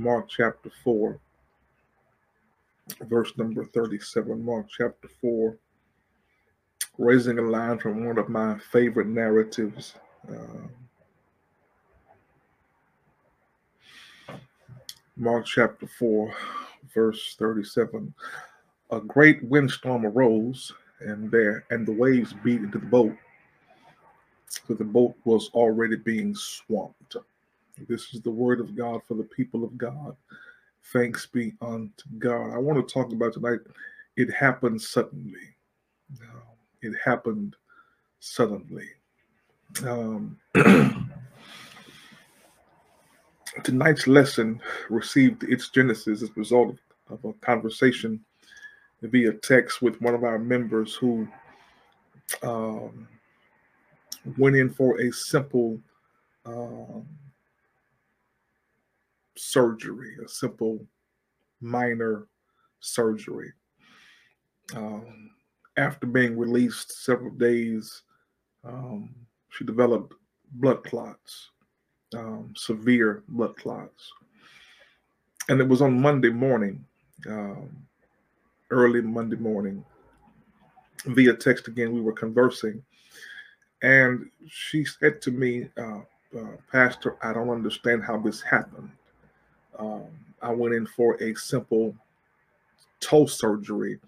Mark 0.00 0.30
chapter 0.30 0.70
4, 0.82 1.20
verse 3.02 3.36
number 3.36 3.66
37. 3.66 4.42
Mark 4.42 4.66
chapter 4.70 5.08
4, 5.20 5.54
raising 6.96 7.38
a 7.38 7.42
line 7.42 7.78
from 7.78 8.06
one 8.06 8.16
of 8.16 8.30
my 8.30 8.58
favorite 8.72 9.08
narratives. 9.08 9.96
Uh, 10.26 10.68
Mark 15.18 15.44
chapter 15.44 15.86
4, 15.86 16.34
verse 16.94 17.36
37. 17.38 18.14
A 18.92 19.00
great 19.02 19.44
windstorm 19.44 20.06
arose, 20.06 20.72
and 21.00 21.30
there 21.30 21.66
and 21.68 21.86
the 21.86 21.92
waves 21.92 22.32
beat 22.42 22.62
into 22.62 22.78
the 22.78 22.86
boat. 22.86 23.14
So 24.66 24.72
the 24.72 24.82
boat 24.82 25.14
was 25.26 25.50
already 25.52 25.96
being 25.96 26.34
swamped. 26.34 27.16
This 27.88 28.14
is 28.14 28.20
the 28.20 28.30
word 28.30 28.60
of 28.60 28.76
God 28.76 29.00
for 29.06 29.14
the 29.14 29.24
people 29.24 29.64
of 29.64 29.76
God. 29.76 30.16
Thanks 30.92 31.26
be 31.26 31.52
unto 31.60 32.04
God. 32.18 32.52
I 32.54 32.58
want 32.58 32.86
to 32.86 32.94
talk 32.94 33.12
about 33.12 33.34
tonight. 33.34 33.60
It 34.16 34.32
happened 34.32 34.80
suddenly. 34.80 35.54
It 36.82 36.94
happened 37.04 37.56
suddenly. 38.20 38.88
Um, 39.84 40.38
tonight's 43.62 44.06
lesson 44.06 44.60
received 44.88 45.44
its 45.44 45.68
genesis 45.68 46.22
as 46.22 46.30
a 46.30 46.32
result 46.34 46.76
of 47.08 47.24
a 47.24 47.32
conversation 47.34 48.24
via 49.02 49.32
text 49.32 49.82
with 49.82 50.00
one 50.00 50.14
of 50.14 50.24
our 50.24 50.38
members 50.38 50.94
who 50.94 51.26
um, 52.42 53.08
went 54.38 54.56
in 54.56 54.70
for 54.70 55.00
a 55.00 55.12
simple 55.12 55.78
um, 56.46 57.06
surgery, 59.40 60.16
a 60.24 60.28
simple 60.28 60.84
minor 61.60 62.26
surgery. 62.80 63.52
Um, 64.74 65.30
after 65.76 66.06
being 66.06 66.38
released 66.38 67.04
several 67.04 67.30
days, 67.30 68.02
um, 68.64 69.14
she 69.50 69.64
developed 69.64 70.14
blood 70.52 70.84
clots, 70.84 71.50
um, 72.14 72.52
severe 72.56 73.22
blood 73.28 73.56
clots. 73.56 74.12
And 75.48 75.60
it 75.60 75.68
was 75.68 75.82
on 75.82 76.00
Monday 76.00 76.30
morning, 76.30 76.84
um, 77.28 77.70
early 78.70 79.00
Monday 79.00 79.36
morning, 79.36 79.84
via 81.06 81.34
text 81.34 81.66
again, 81.66 81.92
we 81.92 82.00
were 82.00 82.12
conversing. 82.12 82.82
And 83.82 84.30
she 84.46 84.84
said 84.84 85.22
to 85.22 85.30
me, 85.30 85.68
uh, 85.78 86.00
uh, 86.38 86.56
Pastor, 86.70 87.16
I 87.22 87.32
don't 87.32 87.48
understand 87.48 88.04
how 88.04 88.18
this 88.18 88.42
happened. 88.42 88.90
Um, 89.78 90.04
I 90.42 90.50
went 90.52 90.74
in 90.74 90.86
for 90.86 91.14
a 91.22 91.34
simple 91.34 91.94
toe 93.00 93.26
surgery, 93.26 93.98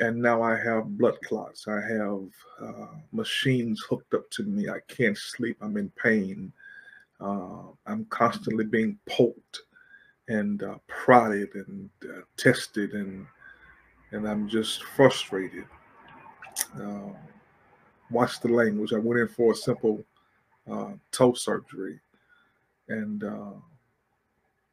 and 0.00 0.20
now 0.20 0.42
I 0.42 0.56
have 0.56 0.98
blood 0.98 1.20
clots. 1.22 1.66
I 1.68 1.80
have 1.80 2.28
uh, 2.60 2.86
machines 3.12 3.84
hooked 3.88 4.14
up 4.14 4.30
to 4.32 4.42
me. 4.44 4.68
I 4.68 4.80
can't 4.88 5.18
sleep. 5.18 5.56
I'm 5.60 5.76
in 5.76 5.90
pain. 6.02 6.52
Uh, 7.20 7.62
I'm 7.86 8.04
constantly 8.06 8.64
being 8.64 8.98
poked 9.08 9.62
and 10.28 10.62
uh, 10.62 10.76
prodded 10.86 11.54
and 11.54 11.90
uh, 12.04 12.20
tested, 12.36 12.92
and 12.92 13.26
and 14.12 14.28
I'm 14.28 14.48
just 14.48 14.84
frustrated. 14.84 15.64
Uh, 16.80 17.12
watch 18.10 18.40
the 18.40 18.48
language. 18.48 18.92
I 18.92 18.98
went 18.98 19.20
in 19.20 19.28
for 19.28 19.52
a 19.52 19.56
simple 19.56 20.04
uh, 20.70 20.92
toe 21.12 21.34
surgery, 21.34 21.98
and 22.88 23.24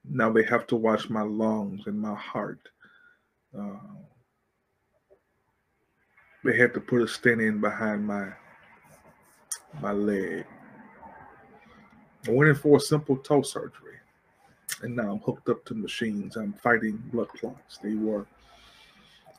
now 0.10 0.32
they 0.32 0.44
have 0.44 0.68
to 0.68 0.76
watch 0.76 1.10
my 1.10 1.22
lungs 1.22 1.88
and 1.88 2.00
my 2.00 2.16
heart. 2.16 2.60
Uh, 3.58 3.78
they 6.44 6.56
had 6.56 6.74
to 6.74 6.80
put 6.80 7.02
a 7.02 7.08
stent 7.08 7.42
in 7.42 7.60
behind 7.60 8.06
my 8.06 8.30
my 9.82 9.92
leg. 9.92 10.46
I 12.28 12.32
went 12.32 12.50
in 12.50 12.56
for 12.56 12.78
a 12.78 12.80
simple 12.80 13.18
toe 13.18 13.42
surgery, 13.42 13.98
and 14.82 14.96
now 14.96 15.12
I'm 15.12 15.20
hooked 15.20 15.50
up 15.50 15.64
to 15.66 15.76
machines. 15.76 16.38
I'm 16.38 16.54
fighting 16.54 16.98
blood 17.12 17.30
clots. 17.30 17.78
They 17.78 17.96
were 17.96 18.26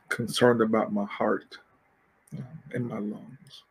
concerned 0.08 0.62
about 0.62 0.92
my 0.92 1.04
heart 1.06 1.58
uh, 2.36 2.42
and 2.74 2.88
my 2.88 2.98
lungs. 2.98 3.62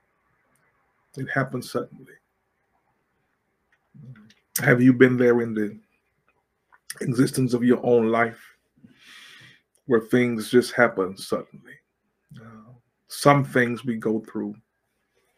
It 1.18 1.30
happened 1.34 1.64
suddenly. 1.64 2.14
Have 4.60 4.82
you 4.82 4.94
been 4.94 5.18
there 5.18 5.42
in 5.42 5.54
the 5.54 5.78
existence 7.02 7.54
of 7.54 7.64
your 7.64 7.84
own 7.86 8.12
life 8.12 8.42
where 9.86 10.02
things 10.02 10.50
just 10.50 10.74
happen 10.74 11.18
suddenly. 11.18 11.74
Uh, 12.40 12.72
some 13.08 13.44
things 13.46 13.86
we 13.86 13.96
go 13.96 14.20
through, 14.20 14.56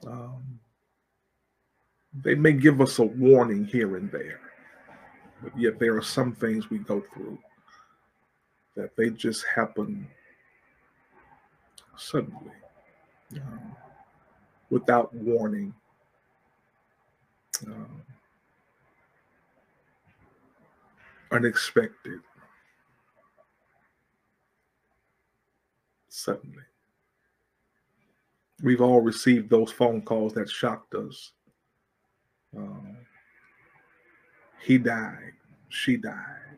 um, 0.05 0.59
they 2.13 2.35
may 2.35 2.53
give 2.53 2.81
us 2.81 2.99
a 2.99 3.03
warning 3.03 3.65
here 3.65 3.97
and 3.97 4.11
there, 4.11 4.39
but 5.43 5.57
yet 5.57 5.77
there 5.79 5.95
are 5.97 6.01
some 6.01 6.33
things 6.33 6.69
we 6.69 6.79
go 6.79 7.03
through 7.13 7.37
that 8.75 8.95
they 8.95 9.09
just 9.09 9.43
happen 9.53 10.07
suddenly 11.97 12.51
um, 13.35 13.75
without 14.69 15.13
warning. 15.13 15.73
Um, 17.65 17.96
unexpected, 21.31 22.19
suddenly. 26.09 26.63
We've 28.63 28.81
all 28.81 29.01
received 29.01 29.49
those 29.49 29.71
phone 29.71 30.01
calls 30.01 30.33
that 30.33 30.49
shocked 30.49 30.95
us. 30.95 31.31
Uh, 32.57 32.93
he 34.63 34.77
died, 34.77 35.33
she 35.69 35.97
died. 35.97 36.57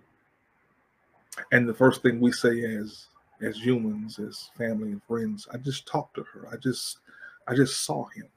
And 1.52 1.68
the 1.68 1.74
first 1.74 2.02
thing 2.02 2.20
we 2.20 2.32
say 2.32 2.64
as 2.64 3.08
as 3.42 3.58
humans, 3.58 4.20
as 4.20 4.50
family 4.58 4.92
and 4.92 5.04
friends, 5.04 5.48
I 5.54 5.58
just 5.58 5.88
talked 5.88 6.16
to 6.16 6.24
her. 6.24 6.48
I 6.52 6.58
just 6.58 7.00
I 7.48 7.56
just 7.56 7.86
saw 7.86 8.06
him. 8.10 8.28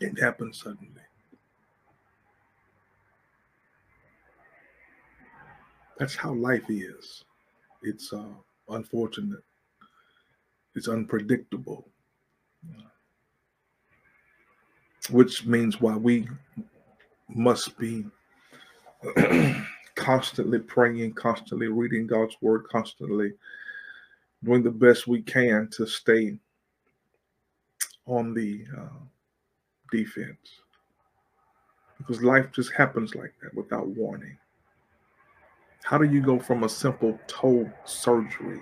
It 0.00 0.18
happened 0.20 0.54
suddenly. 0.54 1.05
That's 5.98 6.14
how 6.14 6.32
life 6.34 6.68
is. 6.68 7.24
It's 7.82 8.12
uh, 8.12 8.34
unfortunate. 8.68 9.42
It's 10.74 10.88
unpredictable, 10.88 11.88
which 15.10 15.46
means 15.46 15.80
why 15.80 15.96
we 15.96 16.28
must 17.28 17.78
be 17.78 18.04
constantly 19.94 20.58
praying, 20.58 21.14
constantly 21.14 21.68
reading 21.68 22.06
God's 22.06 22.36
word, 22.40 22.66
constantly 22.70 23.32
doing 24.44 24.62
the 24.62 24.70
best 24.70 25.06
we 25.06 25.22
can 25.22 25.68
to 25.72 25.86
stay 25.86 26.36
on 28.06 28.34
the 28.34 28.64
uh, 28.76 28.98
defense. 29.90 30.60
Because 31.98 32.22
life 32.22 32.52
just 32.52 32.72
happens 32.72 33.14
like 33.14 33.32
that 33.42 33.54
without 33.54 33.88
warning. 33.88 34.36
How 35.86 35.98
do 35.98 36.04
you 36.04 36.20
go 36.20 36.40
from 36.40 36.64
a 36.64 36.68
simple 36.68 37.16
toe 37.28 37.70
surgery 37.84 38.58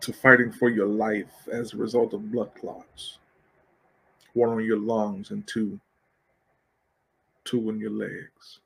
to 0.00 0.12
fighting 0.12 0.50
for 0.50 0.68
your 0.68 0.88
life 0.88 1.46
as 1.52 1.72
a 1.72 1.76
result 1.76 2.14
of 2.14 2.32
blood 2.32 2.50
clots? 2.60 3.18
One 4.32 4.48
on 4.48 4.64
your 4.64 4.80
lungs 4.80 5.30
and 5.30 5.46
two, 5.46 5.78
two 7.44 7.70
in 7.70 7.78
your 7.78 7.92
legs. 7.92 8.58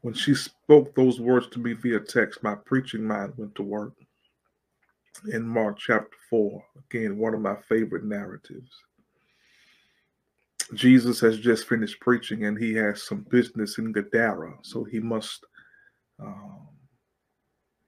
When 0.00 0.14
she 0.14 0.34
spoke 0.34 0.94
those 0.94 1.20
words 1.20 1.48
to 1.48 1.58
me 1.58 1.74
via 1.74 2.00
text, 2.00 2.42
my 2.42 2.54
preaching 2.54 3.04
mind 3.04 3.34
went 3.36 3.54
to 3.56 3.62
work. 3.62 3.92
In 5.30 5.46
Mark 5.46 5.76
chapter 5.78 6.16
4, 6.30 6.64
again, 6.78 7.18
one 7.18 7.34
of 7.34 7.42
my 7.42 7.56
favorite 7.68 8.04
narratives. 8.04 8.70
Jesus 10.74 11.18
has 11.20 11.38
just 11.38 11.68
finished 11.68 12.00
preaching 12.00 12.44
and 12.44 12.56
he 12.56 12.74
has 12.74 13.02
some 13.02 13.26
business 13.30 13.78
in 13.78 13.92
Gadara, 13.92 14.54
so 14.62 14.84
he 14.84 15.00
must 15.00 15.44
um, 16.20 16.68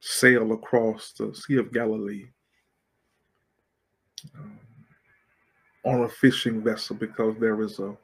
sail 0.01 0.53
across 0.53 1.13
the 1.13 1.33
Sea 1.35 1.57
of 1.57 1.73
Galilee 1.73 2.27
um, 4.37 4.59
on 5.85 6.03
a 6.03 6.09
fishing 6.09 6.63
vessel 6.63 6.97
because 6.97 7.37
there 7.39 7.61
is 7.63 7.79
a 7.79 7.97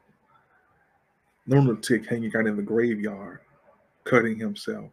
lunatic 1.47 2.05
hanging 2.05 2.31
out 2.35 2.47
in 2.47 2.55
the 2.55 2.61
graveyard, 2.61 3.39
cutting 4.05 4.39
himself. 4.39 4.91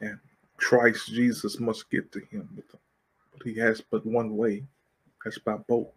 And 0.00 0.18
Christ 0.58 1.08
Jesus 1.08 1.58
must 1.58 1.90
get 1.90 2.10
to 2.12 2.20
him, 2.30 2.48
but 2.56 3.46
he 3.46 3.54
has 3.58 3.80
but 3.80 4.04
one 4.04 4.36
way 4.36 4.64
that's 5.24 5.38
by 5.38 5.56
boat. 5.56 5.92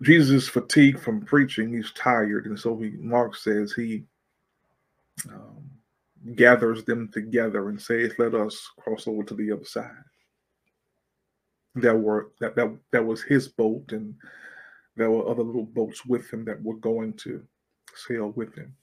Jesus 0.00 0.44
is 0.44 0.48
fatigued 0.48 1.00
from 1.00 1.24
preaching. 1.24 1.72
He's 1.72 1.92
tired, 1.92 2.46
and 2.46 2.58
so 2.58 2.76
he 2.76 2.90
Mark 2.98 3.36
says 3.36 3.72
he 3.72 4.04
um, 5.28 5.70
gathers 6.34 6.84
them 6.84 7.08
together 7.12 7.68
and 7.68 7.80
says, 7.80 8.12
"Let 8.18 8.34
us 8.34 8.70
cross 8.78 9.06
over 9.06 9.22
to 9.24 9.34
the 9.34 9.52
other 9.52 9.64
side." 9.64 9.90
There 11.74 11.96
were 11.96 12.32
that 12.40 12.56
that 12.56 12.76
that 12.90 13.04
was 13.04 13.22
his 13.22 13.48
boat, 13.48 13.92
and 13.92 14.14
there 14.96 15.10
were 15.10 15.28
other 15.28 15.42
little 15.42 15.66
boats 15.66 16.04
with 16.06 16.32
him 16.32 16.44
that 16.46 16.62
were 16.62 16.76
going 16.76 17.14
to 17.14 17.42
sail 17.94 18.30
with 18.30 18.54
him. 18.54 18.74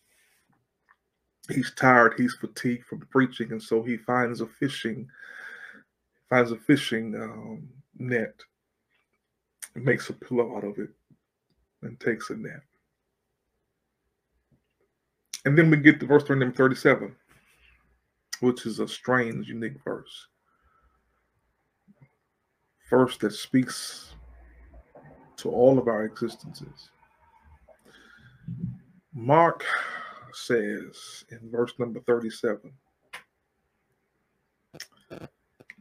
He's 1.50 1.74
tired. 1.74 2.14
He's 2.18 2.36
fatigued 2.36 2.86
from 2.86 3.08
preaching, 3.10 3.52
and 3.52 3.62
so 3.62 3.82
he 3.82 3.98
finds 3.98 4.42
a 4.42 4.48
fishing 4.48 5.10
finds 6.30 6.52
a 6.52 6.58
fishing 6.58 7.16
um, 7.16 7.68
net, 7.98 8.36
makes 9.76 10.10
a 10.10 10.14
pillow 10.14 10.56
out 10.56 10.64
of 10.64 10.78
it, 10.78 10.90
and 11.82 12.00
takes 12.00 12.30
a 12.30 12.36
nap. 12.36 12.64
And 15.46 15.58
then 15.58 15.70
we 15.70 15.78
get 15.78 16.00
to 16.00 16.06
verse 16.06 16.24
37, 16.24 17.16
which 18.42 18.66
is 18.66 18.80
a 18.80 18.88
strange, 18.88 19.48
unique 19.48 19.82
verse. 19.84 20.28
Verse 22.90 23.18
that 23.18 23.32
speaks 23.32 24.16
to 25.38 25.50
all 25.50 25.80
of 25.80 25.88
our 25.88 26.04
existences. 26.04 26.90
Mark 29.14 29.64
says 30.34 31.24
in 31.32 31.40
verse 31.50 31.74
number 31.80 32.00
37 32.02 32.72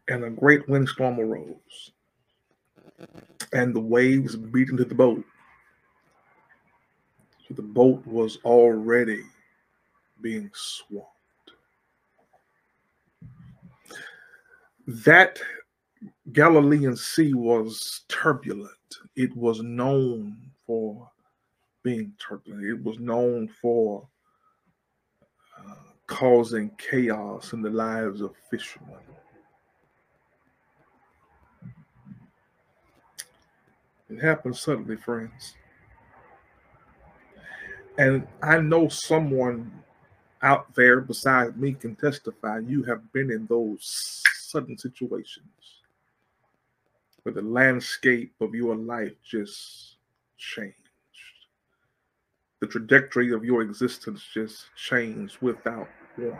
And 0.09 0.25
a 0.25 0.31
great 0.31 0.67
windstorm 0.69 1.21
arose, 1.21 1.93
and 3.53 3.75
the 3.75 3.81
waves 3.81 4.37
beat 4.37 4.71
into 4.71 4.85
the 4.85 4.95
boat. 4.95 5.25
The 7.51 7.63
boat 7.63 8.07
was 8.07 8.39
already 8.45 9.23
being 10.21 10.51
swamped. 10.53 11.09
That 14.87 15.39
Galilean 16.33 16.97
Sea 16.97 17.35
was 17.35 18.03
turbulent. 18.09 18.71
It 19.17 19.35
was 19.37 19.63
known 19.63 20.37
for 20.67 21.11
being 21.83 22.13
turbulent. 22.19 22.65
It 22.65 22.83
was 22.83 22.99
known 22.99 23.49
for 23.49 24.07
uh, 25.59 25.75
causing 26.07 26.71
chaos 26.77 27.53
in 27.53 27.63
the 27.63 27.71
lives 27.71 28.21
of 28.21 28.35
fishermen. 28.51 28.97
It 34.11 34.21
happened 34.21 34.57
suddenly, 34.57 34.97
friends. 34.97 35.55
And 37.99 38.29
I 38.43 38.59
know 38.61 38.89
someone 38.89 39.73
out 40.43 40.73
there 40.77 41.01
besides 41.01 41.57
me 41.57 41.73
can 41.73 41.97
testify 41.97 42.61
you 42.61 42.85
have 42.85 43.13
been 43.13 43.31
in 43.33 43.45
those 43.47 44.23
sudden 44.35 44.79
situations 44.79 45.83
where 47.25 47.35
the 47.35 47.43
landscape 47.43 48.33
of 48.41 48.55
your 48.55 48.77
life 48.77 49.13
just 49.29 49.97
changed. 50.37 50.77
The 52.61 52.69
trajectory 52.69 53.33
of 53.33 53.45
your 53.45 53.63
existence 53.63 54.25
just 54.33 54.67
changed 54.77 55.39
without 55.41 55.89
warning. 56.17 56.39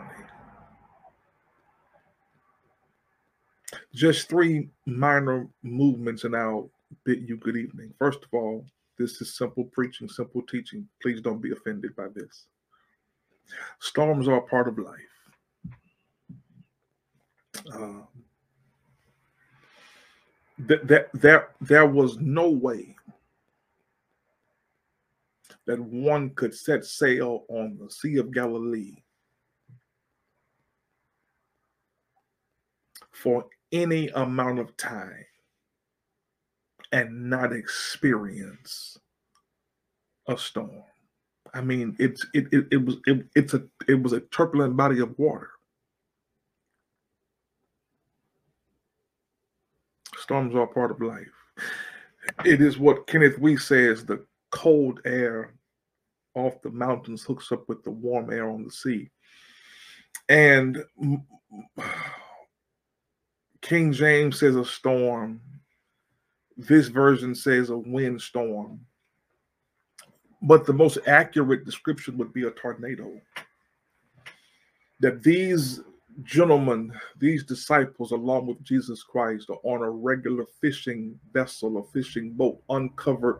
Just 3.93 4.29
three 4.29 4.69
minor 4.85 5.47
movements 5.61 6.23
and 6.23 6.35
I'll 6.35 6.69
bid 7.03 7.27
you 7.27 7.35
good 7.35 7.57
evening. 7.57 7.93
First 7.99 8.23
of 8.23 8.29
all, 8.33 8.65
this 8.99 9.21
is 9.21 9.35
simple 9.35 9.63
preaching, 9.63 10.09
simple 10.09 10.41
teaching. 10.43 10.87
Please 11.01 11.21
don't 11.21 11.41
be 11.41 11.53
offended 11.53 11.95
by 11.95 12.07
this. 12.13 12.47
Storms 13.79 14.27
are 14.27 14.37
a 14.37 14.41
part 14.41 14.67
of 14.67 14.77
life. 14.77 14.99
Um, 17.73 18.07
that, 20.59 20.87
that 20.87 21.09
there 21.13 21.49
there 21.61 21.85
was 21.85 22.17
no 22.19 22.49
way 22.49 22.95
that 25.65 25.79
one 25.79 26.31
could 26.31 26.53
set 26.53 26.83
sail 26.83 27.45
on 27.47 27.77
the 27.79 27.89
Sea 27.89 28.17
of 28.17 28.33
Galilee 28.33 28.95
for 33.11 33.45
any 33.71 34.09
amount 34.09 34.59
of 34.59 34.75
time 34.77 35.25
and 36.91 37.29
not 37.29 37.53
experience 37.53 38.97
a 40.27 40.37
storm. 40.37 40.83
I 41.53 41.61
mean, 41.61 41.95
it's 41.99 42.25
it 42.33 42.47
it, 42.51 42.67
it 42.71 42.85
was 42.85 42.97
it, 43.07 43.25
it's 43.35 43.53
a 43.53 43.63
it 43.87 44.01
was 44.01 44.13
a 44.13 44.21
turbulent 44.21 44.77
body 44.77 44.99
of 44.99 45.17
water. 45.17 45.49
Storms 50.17 50.55
are 50.55 50.67
part 50.67 50.91
of 50.91 51.01
life. 51.01 51.25
It 52.45 52.61
is 52.61 52.77
what 52.77 53.07
Kenneth 53.07 53.39
Wuest 53.39 53.61
says: 53.61 54.05
the 54.05 54.23
cold 54.51 54.99
air 55.05 55.53
off 56.35 56.61
the 56.61 56.69
mountains 56.69 57.23
hooks 57.23 57.51
up 57.51 57.67
with 57.67 57.83
the 57.83 57.91
warm 57.91 58.31
air 58.31 58.47
on 58.47 58.63
the 58.63 58.71
sea, 58.71 59.09
and 60.27 60.83
King 63.61 63.91
James 63.91 64.39
says 64.39 64.55
a 64.55 64.65
storm 64.65 65.41
this 66.59 66.89
version 66.89 67.33
says 67.33 67.69
a 67.69 67.77
windstorm. 67.77 68.81
But 70.41 70.65
the 70.65 70.73
most 70.73 70.97
accurate 71.07 71.65
description 71.65 72.17
would 72.17 72.33
be 72.33 72.43
a 72.43 72.51
tornado. 72.51 73.19
That 74.99 75.23
these 75.23 75.81
gentlemen, 76.23 76.93
these 77.17 77.45
disciples, 77.45 78.11
along 78.11 78.47
with 78.47 78.61
Jesus 78.63 79.03
Christ, 79.03 79.49
are 79.49 79.59
on 79.63 79.81
a 79.81 79.89
regular 79.89 80.45
fishing 80.59 81.17
vessel, 81.31 81.77
a 81.77 81.83
fishing 81.93 82.31
boat, 82.31 82.61
uncovered, 82.69 83.39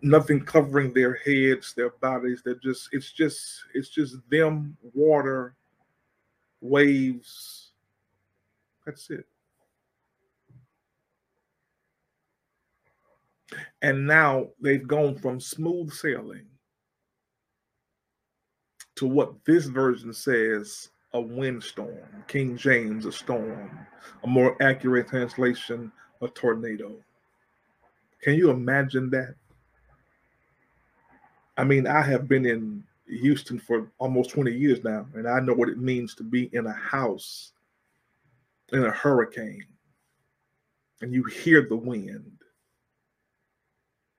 nothing 0.00 0.40
covering 0.40 0.94
their 0.94 1.14
heads, 1.16 1.74
their 1.74 1.90
bodies. 1.90 2.40
They're 2.42 2.54
just, 2.54 2.88
it's 2.92 3.12
just, 3.12 3.62
it's 3.74 3.90
just 3.90 4.16
them, 4.30 4.76
water, 4.94 5.54
waves. 6.62 7.72
That's 8.86 9.10
it. 9.10 9.26
And 13.82 14.06
now 14.06 14.48
they've 14.60 14.86
gone 14.86 15.16
from 15.16 15.40
smooth 15.40 15.92
sailing 15.92 16.46
to 18.96 19.06
what 19.06 19.32
this 19.44 19.66
version 19.66 20.12
says 20.12 20.90
a 21.14 21.20
windstorm, 21.20 22.24
King 22.26 22.56
James, 22.56 23.06
a 23.06 23.12
storm, 23.12 23.70
a 24.22 24.26
more 24.26 24.56
accurate 24.60 25.08
translation, 25.08 25.90
a 26.20 26.28
tornado. 26.28 26.94
Can 28.20 28.34
you 28.34 28.50
imagine 28.50 29.08
that? 29.10 29.34
I 31.56 31.64
mean, 31.64 31.86
I 31.86 32.02
have 32.02 32.28
been 32.28 32.44
in 32.44 32.84
Houston 33.06 33.58
for 33.58 33.90
almost 33.98 34.30
20 34.30 34.52
years 34.52 34.84
now, 34.84 35.06
and 35.14 35.26
I 35.26 35.40
know 35.40 35.54
what 35.54 35.70
it 35.70 35.78
means 35.78 36.14
to 36.16 36.22
be 36.22 36.50
in 36.52 36.66
a 36.66 36.72
house 36.72 37.52
in 38.72 38.84
a 38.84 38.90
hurricane 38.90 39.64
and 41.00 41.12
you 41.12 41.24
hear 41.24 41.66
the 41.68 41.76
wind 41.76 42.37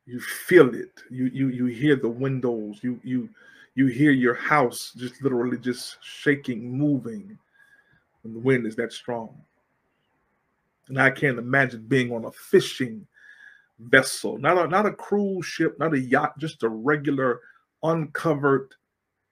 you 0.09 0.19
feel 0.19 0.73
it. 0.73 1.03
You 1.11 1.25
you 1.25 1.49
you 1.49 1.65
hear 1.67 1.95
the 1.95 2.09
windows. 2.09 2.79
You 2.81 2.99
you 3.03 3.29
you 3.75 3.87
hear 3.87 4.11
your 4.11 4.33
house 4.33 4.91
just 4.97 5.21
literally 5.21 5.57
just 5.57 5.97
shaking 6.01 6.71
moving. 6.75 7.37
When 8.23 8.33
the 8.33 8.39
wind 8.39 8.65
is 8.65 8.75
that 8.77 8.91
strong. 8.91 9.37
And 10.87 10.99
i 10.99 11.11
can't 11.11 11.37
imagine 11.37 11.85
being 11.87 12.11
on 12.11 12.25
a 12.25 12.31
fishing 12.31 13.05
vessel 13.77 14.37
not 14.39 14.57
a 14.57 14.67
not 14.67 14.87
a 14.87 14.91
cruise 14.91 15.45
ship 15.45 15.79
not 15.79 15.93
a 15.93 15.99
yacht 15.99 16.37
just 16.37 16.63
a 16.63 16.67
regular 16.67 17.39
uncovered 17.83 18.73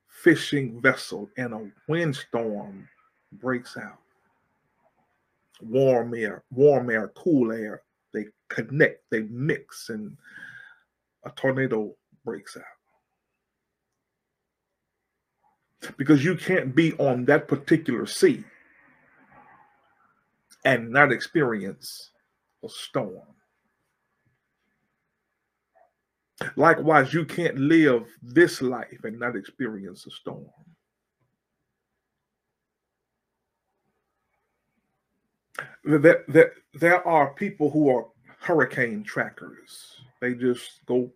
fishing 0.07 0.79
vessel. 0.79 1.29
And 1.37 1.53
a 1.53 1.71
windstorm 1.87 2.87
breaks 3.33 3.75
out. 3.75 3.99
Warm 5.61 6.13
air 6.13 6.43
warm 6.51 6.91
air 6.91 7.11
cool 7.15 7.51
air. 7.51 7.81
They 8.13 8.25
connect 8.49 9.01
they 9.09 9.23
mix 9.23 9.89
and 9.89 10.15
a 11.27 11.31
tornado 11.35 11.93
breaks 12.23 12.57
out. 12.57 12.63
Because 15.97 16.23
you 16.23 16.35
can't 16.35 16.75
be 16.75 16.93
on 16.93 17.25
that 17.25 17.47
particular 17.47 18.05
sea 18.05 18.43
and 20.65 20.89
not 20.89 21.11
experience 21.11 22.11
a 22.63 22.69
storm. 22.69 23.27
Likewise, 26.55 27.13
you 27.13 27.25
can't 27.25 27.57
live 27.57 28.05
this 28.21 28.61
life 28.61 28.99
and 29.03 29.19
not 29.19 29.35
experience 29.35 30.05
a 30.05 30.11
storm. 30.11 30.45
There, 35.83 36.23
there, 36.27 36.53
there 36.73 37.07
are 37.07 37.33
people 37.33 37.71
who 37.71 37.89
are 37.89 38.05
hurricane 38.39 39.03
trackers. 39.03 39.97
They 40.21 40.33
just 40.33 40.85
go. 40.85 41.11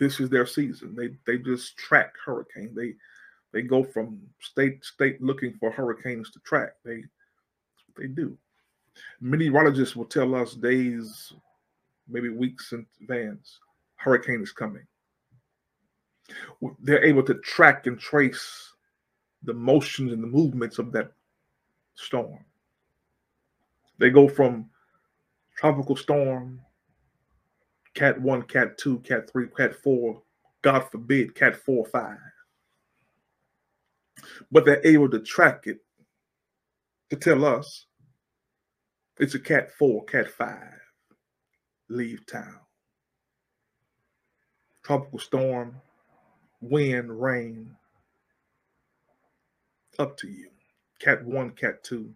This 0.00 0.18
is 0.18 0.30
their 0.30 0.46
season. 0.46 0.96
They 0.96 1.10
they 1.26 1.38
just 1.38 1.76
track 1.76 2.14
hurricane. 2.24 2.72
They 2.74 2.94
they 3.52 3.62
go 3.62 3.84
from 3.84 4.18
state 4.40 4.82
state 4.82 5.20
looking 5.22 5.54
for 5.60 5.70
hurricanes 5.70 6.30
to 6.30 6.40
track. 6.40 6.70
They 6.84 7.04
they 7.98 8.06
do. 8.06 8.36
Meteorologists 9.20 9.94
will 9.94 10.06
tell 10.06 10.34
us 10.34 10.54
days, 10.54 11.34
maybe 12.08 12.30
weeks 12.30 12.72
in 12.72 12.86
advance, 13.02 13.60
hurricane 13.96 14.42
is 14.42 14.52
coming. 14.52 14.86
They're 16.80 17.04
able 17.04 17.22
to 17.24 17.34
track 17.34 17.86
and 17.86 17.98
trace 17.98 18.72
the 19.42 19.54
motions 19.54 20.12
and 20.12 20.22
the 20.22 20.26
movements 20.26 20.78
of 20.78 20.92
that 20.92 21.12
storm. 21.94 22.44
They 23.98 24.08
go 24.08 24.28
from 24.28 24.70
tropical 25.56 25.96
storm, 25.96 26.60
cat 27.94 28.20
one, 28.20 28.42
cat 28.42 28.78
two, 28.78 28.98
cat 29.00 29.30
three, 29.30 29.48
cat 29.56 29.74
four, 29.74 30.22
God 30.62 30.80
forbid, 30.90 31.34
cat 31.34 31.56
four, 31.56 31.84
five. 31.86 32.18
But 34.50 34.64
they're 34.64 34.86
able 34.86 35.08
to 35.10 35.20
track 35.20 35.66
it 35.66 35.78
to 37.10 37.16
tell 37.16 37.44
us 37.44 37.86
it's 39.18 39.34
a 39.34 39.38
cat 39.40 39.70
four, 39.78 40.04
cat 40.04 40.30
five. 40.30 40.80
Leave 41.88 42.24
town. 42.26 42.60
Tropical 44.84 45.18
storm, 45.18 45.80
wind, 46.60 47.20
rain. 47.20 47.74
Up 49.98 50.16
to 50.18 50.28
you. 50.28 50.50
Cat 51.00 51.24
one, 51.24 51.50
cat 51.50 51.82
two. 51.82 52.14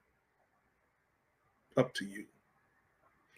Up 1.76 1.92
to 1.94 2.04
you. 2.04 2.26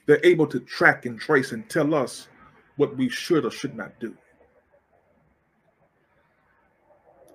They're 0.06 0.24
able 0.24 0.46
to 0.46 0.60
track 0.60 1.04
and 1.04 1.18
trace 1.18 1.52
and 1.52 1.68
tell 1.68 1.94
us 1.94 2.28
what 2.76 2.96
we 2.96 3.08
should 3.08 3.44
or 3.44 3.50
should 3.50 3.76
not 3.76 3.98
do. 4.00 4.16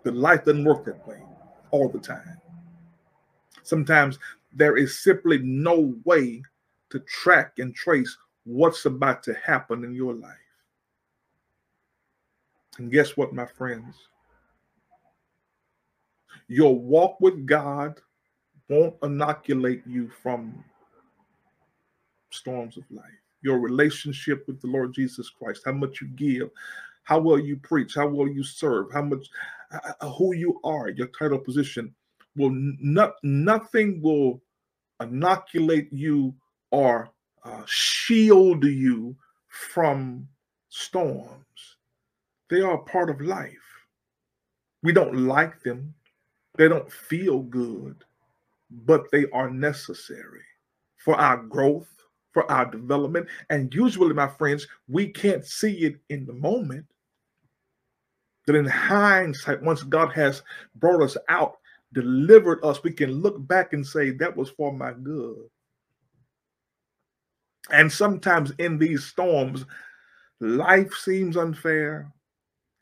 But 0.03 0.15
life 0.15 0.45
doesn't 0.45 0.63
work 0.63 0.85
that 0.85 1.05
way 1.07 1.21
all 1.71 1.89
the 1.89 1.99
time. 1.99 2.39
Sometimes 3.63 4.17
there 4.53 4.77
is 4.77 4.99
simply 4.99 5.37
no 5.39 5.93
way 6.05 6.41
to 6.89 6.99
track 6.99 7.53
and 7.59 7.75
trace 7.75 8.17
what's 8.43 8.85
about 8.85 9.23
to 9.23 9.33
happen 9.33 9.83
in 9.83 9.93
your 9.93 10.13
life. 10.13 10.35
And 12.77 12.91
guess 12.91 13.15
what, 13.15 13.33
my 13.33 13.45
friends? 13.45 13.95
Your 16.47 16.77
walk 16.77 17.19
with 17.21 17.45
God 17.45 17.99
won't 18.69 18.95
inoculate 19.03 19.83
you 19.85 20.09
from 20.09 20.63
storms 22.31 22.77
of 22.77 22.83
life. 22.89 23.05
Your 23.41 23.59
relationship 23.59 24.45
with 24.47 24.61
the 24.61 24.67
Lord 24.67 24.93
Jesus 24.93 25.29
Christ, 25.29 25.63
how 25.65 25.73
much 25.73 26.01
you 26.01 26.07
give, 26.09 26.49
how 27.03 27.19
well 27.19 27.39
you 27.39 27.57
preach, 27.57 27.95
how 27.95 28.07
well 28.07 28.27
you 28.27 28.43
serve, 28.43 28.91
how 28.93 29.01
much, 29.01 29.27
uh, 29.71 30.09
who 30.09 30.35
you 30.35 30.59
are, 30.63 30.89
your 30.89 31.07
title 31.07 31.39
position 31.39 31.93
will 32.35 32.51
not, 32.51 33.15
nothing 33.23 34.01
will 34.01 34.41
inoculate 35.01 35.91
you 35.91 36.33
or 36.71 37.11
uh, 37.43 37.63
shield 37.65 38.63
you 38.63 39.15
from 39.47 40.27
storms. 40.69 41.77
They 42.49 42.61
are 42.61 42.77
part 42.77 43.09
of 43.09 43.21
life. 43.21 43.55
We 44.83 44.93
don't 44.93 45.27
like 45.27 45.61
them, 45.61 45.93
they 46.57 46.67
don't 46.67 46.91
feel 46.91 47.39
good, 47.39 48.03
but 48.69 49.09
they 49.11 49.25
are 49.31 49.49
necessary 49.49 50.41
for 50.97 51.15
our 51.15 51.37
growth, 51.37 51.89
for 52.31 52.49
our 52.51 52.65
development. 52.65 53.27
And 53.49 53.73
usually, 53.73 54.13
my 54.13 54.27
friends, 54.27 54.67
we 54.87 55.07
can't 55.07 55.45
see 55.45 55.79
it 55.79 55.95
in 56.09 56.25
the 56.25 56.33
moment. 56.33 56.85
But 58.45 58.55
in 58.55 58.65
hindsight, 58.65 59.61
once 59.61 59.83
God 59.83 60.11
has 60.13 60.41
brought 60.75 61.03
us 61.03 61.17
out, 61.29 61.57
delivered 61.93 62.63
us, 62.63 62.83
we 62.83 62.91
can 62.91 63.11
look 63.11 63.45
back 63.47 63.73
and 63.73 63.85
say, 63.85 64.11
that 64.11 64.35
was 64.35 64.49
for 64.49 64.73
my 64.73 64.93
good. 64.93 65.49
And 67.71 67.91
sometimes 67.91 68.51
in 68.57 68.77
these 68.77 69.03
storms, 69.05 69.65
life 70.39 70.93
seems 70.93 71.37
unfair 71.37 72.11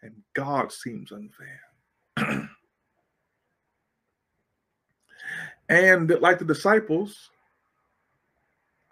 and 0.01 0.15
God 0.33 0.71
seems 0.71 1.11
unfair. 1.11 1.59
and 5.69 6.09
like 6.21 6.39
the 6.39 6.45
disciples, 6.45 7.29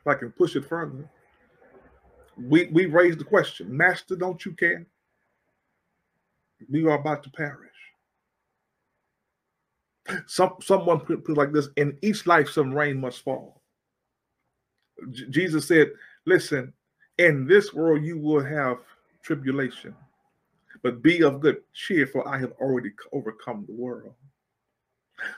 if 0.08 0.16
I 0.16 0.20
can 0.20 0.32
push 0.32 0.56
it 0.56 0.66
further, 0.66 1.10
we, 2.38 2.68
we 2.68 2.86
raised 2.86 3.20
the 3.20 3.26
question, 3.26 3.76
Master, 3.76 4.16
don't 4.16 4.44
you 4.46 4.54
care? 4.54 4.86
We 6.70 6.86
are 6.86 7.00
about 7.00 7.24
to 7.24 7.30
perish. 7.30 7.70
Some 10.26 10.54
someone 10.62 11.02
put, 11.02 11.26
put 11.26 11.36
like 11.38 11.52
this: 11.52 11.68
in 11.76 11.98
each 12.02 12.26
life, 12.26 12.50
some 12.50 12.74
rain 12.74 13.00
must 13.00 13.24
fall. 13.24 13.62
J- 15.12 15.26
Jesus 15.30 15.68
said, 15.68 15.92
"Listen, 16.26 16.74
in 17.18 17.46
this 17.46 17.74
world 17.74 18.04
you 18.04 18.18
will 18.18 18.44
have 18.44 18.78
tribulation, 19.22 19.94
but 20.82 21.02
be 21.04 21.24
of 21.24 21.42
good 21.42 21.58
cheer, 21.74 22.08
for 22.08 22.26
I 22.28 22.40
have 22.40 22.54
already 22.54 22.92
overcome 23.12 23.66
the 23.68 23.74
world." 23.74 24.14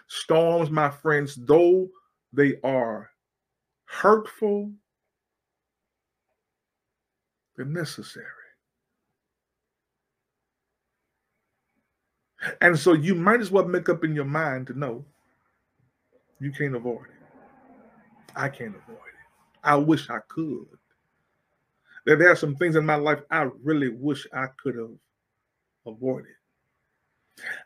Storms, 0.08 0.70
my 0.70 0.92
friends, 0.92 1.36
though 1.36 1.90
they 2.32 2.60
are 2.64 3.10
hurtful, 3.90 4.72
they're 7.56 7.66
necessary. 7.66 8.26
And 12.62 12.78
so 12.78 12.94
you 12.94 13.16
might 13.16 13.42
as 13.42 13.52
well 13.52 13.66
make 13.66 13.90
up 13.90 14.04
in 14.04 14.16
your 14.16 14.26
mind 14.26 14.68
to 14.68 14.78
know 14.78 15.04
you 16.40 16.52
can't 16.52 16.76
avoid 16.76 17.08
it. 17.08 18.34
I 18.36 18.48
can't 18.48 18.76
avoid 18.76 18.98
it. 18.98 19.28
I 19.64 19.76
wish 19.76 20.10
I 20.10 20.20
could. 20.30 20.68
That 22.06 22.20
there 22.20 22.32
are 22.32 22.36
some 22.36 22.56
things 22.56 22.78
in 22.78 22.86
my 22.86 22.96
life 22.96 23.20
I 23.30 23.50
really 23.62 23.90
wish 23.90 24.26
I 24.32 24.48
could 24.64 24.76
have 24.76 24.92
avoided. 25.86 26.32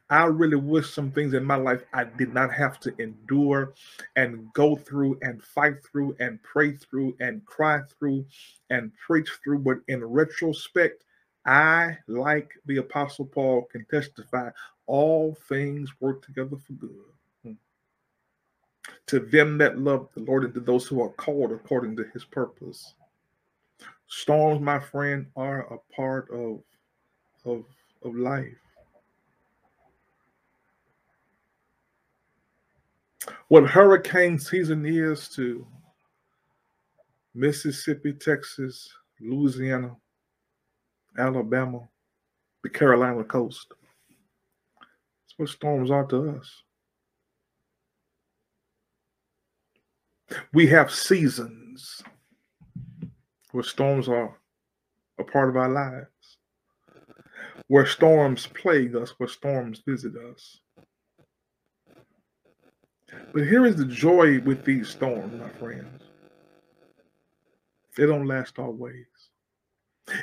I 0.10 0.26
really 0.26 0.58
wish 0.58 0.94
some 0.94 1.12
things 1.12 1.34
in 1.34 1.44
my 1.44 1.56
life 1.56 1.82
I 1.94 2.04
did 2.04 2.34
not 2.34 2.54
have 2.54 2.80
to 2.82 2.94
endure 3.02 3.74
and 4.16 4.52
go 4.54 4.76
through 4.76 5.18
and 5.22 5.42
fight 5.42 5.84
through 5.84 6.16
and 6.20 6.42
pray 6.44 6.74
through 6.74 7.16
and 7.20 7.46
cry 7.46 7.82
through 7.98 8.26
and 8.70 8.92
preach 9.06 9.30
through. 9.44 9.60
But 9.60 9.78
in 9.88 10.04
retrospect, 10.04 11.04
I, 11.46 11.98
like 12.08 12.54
the 12.66 12.78
Apostle 12.78 13.26
Paul, 13.26 13.64
can 13.72 13.86
testify 13.86 14.50
all 14.86 15.36
things 15.48 15.90
work 16.00 16.26
together 16.26 16.58
for 16.58 16.74
good. 16.74 16.92
Hmm. 17.44 17.54
To 19.08 19.20
them 19.20 19.58
that 19.58 19.80
love 19.80 20.10
the 20.14 20.22
Lord 20.22 20.44
and 20.44 20.54
to 20.54 20.60
those 20.60 20.88
who 20.88 21.02
are 21.02 21.10
called 21.10 21.52
according 21.52 21.96
to 21.98 22.06
his 22.14 22.24
purpose. 22.24 22.94
Storms, 24.08 24.62
my 24.62 24.80
friend, 24.80 25.26
are 25.36 25.62
a 25.74 25.78
part 25.96 26.30
of, 26.30 26.62
of, 27.46 27.66
of 28.04 28.16
life. 28.16 28.63
What 33.54 33.70
hurricane 33.70 34.40
season 34.40 34.84
is 34.84 35.30
to 35.36 35.68
Mississippi, 37.36 38.12
Texas, 38.12 38.92
Louisiana, 39.22 39.96
Alabama, 41.20 41.88
the 42.64 42.70
Carolina 42.70 43.24
coast. 43.24 43.68
That's 44.80 45.38
what 45.38 45.50
storms 45.50 45.92
are 45.92 46.04
to 46.08 46.32
us. 46.32 46.64
We 50.52 50.66
have 50.70 50.90
seasons 50.92 52.02
where 53.52 53.64
storms 53.64 54.10
are 54.10 54.36
a 55.20 55.24
part 55.24 55.50
of 55.50 55.58
our 55.58 55.70
lives, 55.70 56.38
where 57.68 57.86
storms 57.86 58.48
plague 58.48 58.96
us, 58.96 59.12
where 59.20 59.30
storms 59.30 59.84
visit 59.86 60.14
us. 60.16 60.62
But 63.34 63.44
here 63.44 63.66
is 63.66 63.76
the 63.76 63.86
joy 63.86 64.40
with 64.42 64.64
these 64.64 64.90
storms, 64.90 65.40
my 65.40 65.50
friends. 65.50 66.04
They 67.98 68.06
don't 68.06 68.28
last 68.28 68.60
always. 68.60 69.06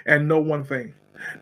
And 0.06 0.28
know 0.28 0.40
one 0.40 0.64
thing 0.64 0.94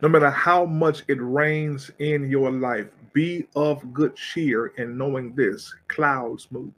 no 0.03 0.09
matter 0.09 0.31
how 0.31 0.65
much 0.65 1.03
it 1.09 1.19
rains 1.21 1.91
in 1.99 2.29
your 2.31 2.51
life, 2.51 2.87
be 3.13 3.47
of 3.55 3.93
good 3.93 4.17
cheer 4.17 4.69
in 4.77 4.99
knowing 4.99 5.35
this 5.35 5.75
clouds 5.89 6.49
move. 6.51 6.73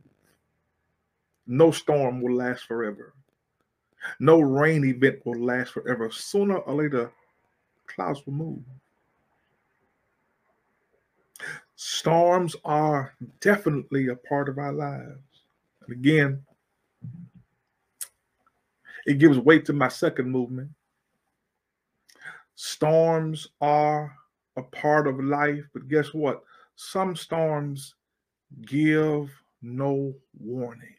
No 1.47 1.71
storm 1.71 2.21
will 2.21 2.35
last 2.35 2.65
forever. 2.65 3.15
No 4.19 4.41
rain 4.41 4.85
event 4.85 5.25
will 5.25 5.43
last 5.43 5.73
forever. 5.73 6.11
Sooner 6.11 6.59
or 6.59 6.75
later, 6.75 7.11
clouds 7.87 8.25
will 8.25 8.35
move. 8.35 8.63
Storms 11.83 12.55
are 12.63 13.15
definitely 13.41 14.09
a 14.09 14.17
part 14.17 14.51
of 14.51 14.59
our 14.59 14.71
lives. 14.71 15.47
And 15.81 15.97
again, 15.97 16.45
It 19.07 19.19
gives 19.19 19.39
weight 19.39 19.65
to 19.65 19.73
my 19.73 19.89
second 19.89 20.31
movement. 20.31 20.69
Storms 22.55 23.49
are 23.63 24.15
a 24.59 24.63
part 24.63 25.07
of 25.07 25.25
life, 25.25 25.65
but 25.73 25.89
guess 25.89 26.13
what? 26.13 26.43
Some 26.77 27.17
storms 27.17 27.95
give 28.67 29.31
no 29.63 30.15
warning. 30.39 30.97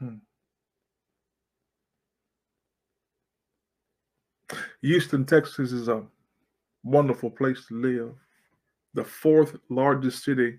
Hmm. 0.00 0.16
Houston, 4.82 5.24
Texas 5.24 5.70
is 5.70 5.86
a 5.86 6.02
wonderful 6.82 7.30
place 7.30 7.64
to 7.68 7.80
live, 7.80 8.14
the 8.94 9.04
fourth 9.04 9.56
largest 9.68 10.24
city 10.24 10.58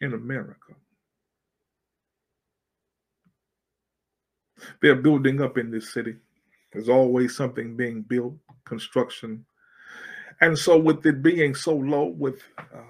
in 0.00 0.14
America. 0.14 0.74
They're 4.80 4.96
building 4.96 5.42
up 5.42 5.58
in 5.58 5.70
this 5.70 5.92
city. 5.92 6.16
There's 6.72 6.88
always 6.88 7.36
something 7.36 7.76
being 7.76 8.02
built, 8.02 8.34
construction. 8.64 9.44
And 10.40 10.58
so, 10.58 10.78
with 10.78 11.04
it 11.04 11.22
being 11.22 11.54
so 11.54 11.74
low, 11.74 12.04
with 12.04 12.42
uh, 12.58 12.82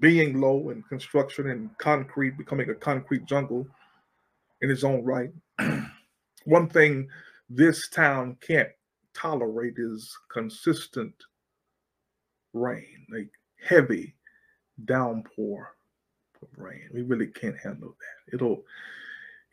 being 0.00 0.40
low 0.40 0.70
and 0.70 0.86
construction 0.88 1.50
and 1.50 1.76
concrete 1.78 2.38
becoming 2.38 2.70
a 2.70 2.74
concrete 2.74 3.26
jungle 3.26 3.66
in 4.62 4.70
its 4.70 4.84
own 4.84 5.02
right, 5.04 5.30
one 6.44 6.68
thing 6.68 7.08
this 7.50 7.88
town 7.88 8.36
can't 8.40 8.70
tolerate 9.14 9.74
is 9.78 10.16
consistent 10.32 11.14
rain, 12.52 13.06
like 13.10 13.30
heavy 13.66 14.14
downpour 14.84 15.74
of 16.42 16.48
rain. 16.56 16.88
We 16.92 17.02
really 17.02 17.28
can't 17.28 17.58
handle 17.58 17.96
that. 17.98 18.34
It'll 18.34 18.64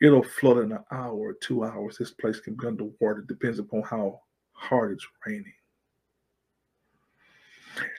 it'll 0.00 0.22
flood 0.22 0.58
in 0.58 0.72
an 0.72 0.84
hour 0.90 1.34
two 1.34 1.64
hours. 1.64 1.96
This 1.98 2.10
place 2.10 2.40
can 2.40 2.54
be 2.54 2.66
underwater. 2.66 3.20
It 3.20 3.28
depends 3.28 3.58
upon 3.58 3.82
how 3.82 4.20
hard 4.52 4.92
it's 4.92 5.06
raining. 5.26 5.52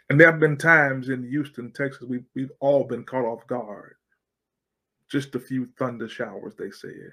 And 0.09 0.19
there 0.19 0.31
have 0.31 0.39
been 0.39 0.57
times 0.57 1.09
in 1.09 1.27
Houston, 1.27 1.71
Texas, 1.71 2.03
we've, 2.07 2.25
we've 2.35 2.51
all 2.59 2.83
been 2.83 3.03
caught 3.03 3.25
off 3.25 3.45
guard. 3.47 3.95
Just 5.09 5.35
a 5.35 5.39
few 5.39 5.67
thunder 5.77 6.07
showers, 6.07 6.53
they 6.57 6.71
said. 6.71 7.11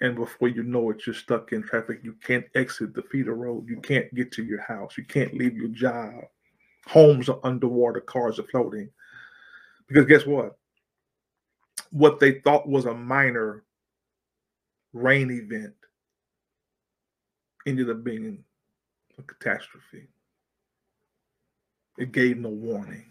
And 0.00 0.14
before 0.16 0.48
you 0.48 0.62
know 0.62 0.90
it, 0.90 1.06
you're 1.06 1.14
stuck 1.14 1.52
in 1.52 1.62
traffic. 1.62 2.00
You 2.02 2.14
can't 2.22 2.44
exit 2.54 2.94
the 2.94 3.02
feeder 3.02 3.34
road. 3.34 3.68
You 3.68 3.80
can't 3.80 4.12
get 4.14 4.32
to 4.32 4.44
your 4.44 4.60
house. 4.60 4.98
You 4.98 5.04
can't 5.04 5.34
leave 5.34 5.56
your 5.56 5.68
job. 5.68 6.24
Homes 6.86 7.28
are 7.28 7.40
underwater, 7.42 8.00
cars 8.00 8.38
are 8.38 8.44
floating. 8.44 8.88
Because 9.88 10.06
guess 10.06 10.26
what? 10.26 10.56
What 11.90 12.20
they 12.20 12.40
thought 12.40 12.68
was 12.68 12.86
a 12.86 12.94
minor 12.94 13.64
rain 14.92 15.30
event 15.30 15.74
ended 17.66 17.90
up 17.90 18.02
being 18.04 18.42
a 19.18 19.22
catastrophe. 19.22 20.06
It 21.98 22.12
gave 22.12 22.38
no 22.38 22.50
warning. 22.50 23.10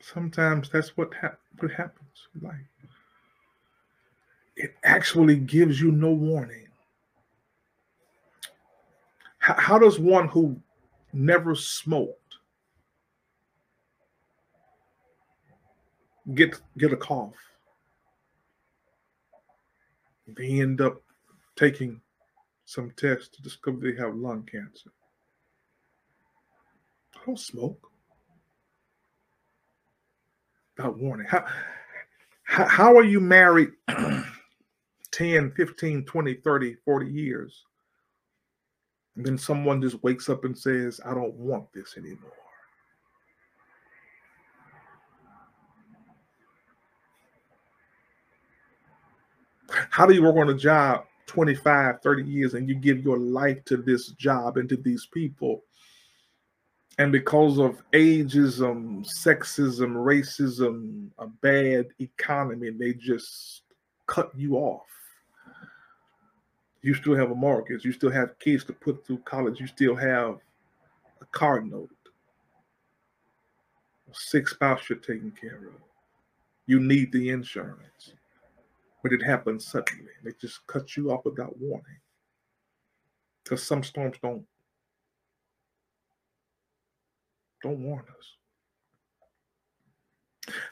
Sometimes 0.00 0.70
that's 0.70 0.96
what, 0.96 1.12
ha- 1.14 1.36
what 1.58 1.70
happens 1.70 2.28
in 2.34 2.48
life. 2.48 2.56
It 4.56 4.74
actually 4.84 5.36
gives 5.36 5.80
you 5.80 5.92
no 5.92 6.10
warning. 6.10 6.67
How, 9.48 9.54
how 9.56 9.78
does 9.78 9.98
one 9.98 10.28
who 10.28 10.60
never 11.14 11.54
smoked 11.54 12.36
get 16.34 16.60
get 16.76 16.92
a 16.92 16.98
cough. 16.98 17.32
They 20.26 20.60
end 20.60 20.82
up 20.82 21.00
taking 21.56 22.02
some 22.66 22.92
tests 22.94 23.28
to 23.28 23.42
discover 23.42 23.78
they 23.78 23.96
have 23.96 24.14
lung 24.14 24.42
cancer. 24.42 24.90
I 27.16 27.20
don't 27.24 27.40
smoke. 27.40 27.90
Without 30.76 30.98
warning. 30.98 31.26
How, 31.26 31.46
how, 32.42 32.66
how 32.66 32.96
are 32.98 33.04
you 33.04 33.18
married 33.18 33.70
10, 35.12 35.52
15, 35.52 36.04
20, 36.04 36.34
30, 36.34 36.74
40 36.84 37.06
years? 37.10 37.64
And 39.18 39.26
then 39.26 39.36
someone 39.36 39.82
just 39.82 40.00
wakes 40.04 40.28
up 40.28 40.44
and 40.44 40.56
says, 40.56 41.00
I 41.04 41.12
don't 41.12 41.34
want 41.34 41.72
this 41.72 41.96
anymore. 41.96 42.30
How 49.90 50.06
do 50.06 50.14
you 50.14 50.22
work 50.22 50.36
on 50.36 50.50
a 50.50 50.54
job 50.54 51.04
25, 51.26 52.00
30 52.00 52.22
years 52.22 52.54
and 52.54 52.68
you 52.68 52.76
give 52.76 53.02
your 53.02 53.18
life 53.18 53.64
to 53.64 53.76
this 53.76 54.10
job 54.10 54.56
and 54.56 54.68
to 54.68 54.76
these 54.76 55.06
people? 55.06 55.64
And 56.98 57.10
because 57.10 57.58
of 57.58 57.82
ageism, 57.92 59.04
sexism, 59.04 59.94
racism, 59.96 61.10
a 61.18 61.26
bad 61.26 61.88
economy, 61.98 62.70
they 62.70 62.92
just 62.92 63.62
cut 64.06 64.30
you 64.36 64.58
off. 64.58 64.86
You 66.82 66.94
still 66.94 67.16
have 67.16 67.30
a 67.30 67.34
mortgage. 67.34 67.84
You 67.84 67.92
still 67.92 68.10
have 68.10 68.38
kids 68.38 68.64
to 68.64 68.72
put 68.72 69.06
through 69.06 69.18
college. 69.18 69.60
You 69.60 69.66
still 69.66 69.96
have 69.96 70.38
a 71.20 71.26
car 71.32 71.60
note. 71.60 71.90
A 74.10 74.14
sick 74.14 74.48
spouse 74.48 74.88
you're 74.88 74.98
taking 74.98 75.32
care 75.32 75.68
of. 75.68 75.80
You 76.66 76.80
need 76.80 77.12
the 77.12 77.30
insurance 77.30 78.12
but 79.02 79.12
it 79.12 79.22
happens 79.22 79.66
suddenly. 79.66 80.10
They 80.24 80.32
just 80.40 80.66
cut 80.66 80.96
you 80.96 81.10
off 81.10 81.24
without 81.24 81.56
warning. 81.58 81.98
Because 83.42 83.62
some 83.62 83.82
storms 83.82 84.16
don't 84.22 84.44
don't 87.62 87.82
warn 87.82 88.04
us. 88.16 88.36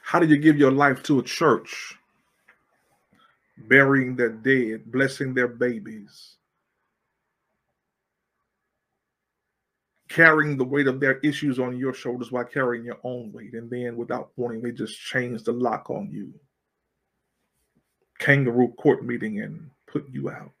How 0.03 0.19
do 0.19 0.27
you 0.27 0.37
give 0.37 0.57
your 0.57 0.71
life 0.71 1.03
to 1.03 1.19
a 1.19 1.23
church? 1.23 1.97
Burying 3.57 4.15
their 4.15 4.29
dead, 4.29 4.91
blessing 4.91 5.33
their 5.33 5.47
babies, 5.47 6.35
carrying 10.09 10.57
the 10.57 10.63
weight 10.63 10.87
of 10.87 10.99
their 10.99 11.17
issues 11.19 11.59
on 11.59 11.77
your 11.77 11.93
shoulders 11.93 12.31
while 12.31 12.45
carrying 12.45 12.85
your 12.85 12.99
own 13.03 13.31
weight. 13.33 13.53
And 13.53 13.69
then 13.69 13.97
without 13.97 14.31
warning, 14.35 14.61
they 14.61 14.71
just 14.71 14.99
change 14.99 15.43
the 15.43 15.51
lock 15.51 15.89
on 15.89 16.09
you 16.11 16.33
kangaroo 18.19 18.73
court 18.73 19.05
meeting 19.05 19.41
and 19.41 19.69
put 19.85 20.07
you 20.09 20.29
out. 20.29 20.51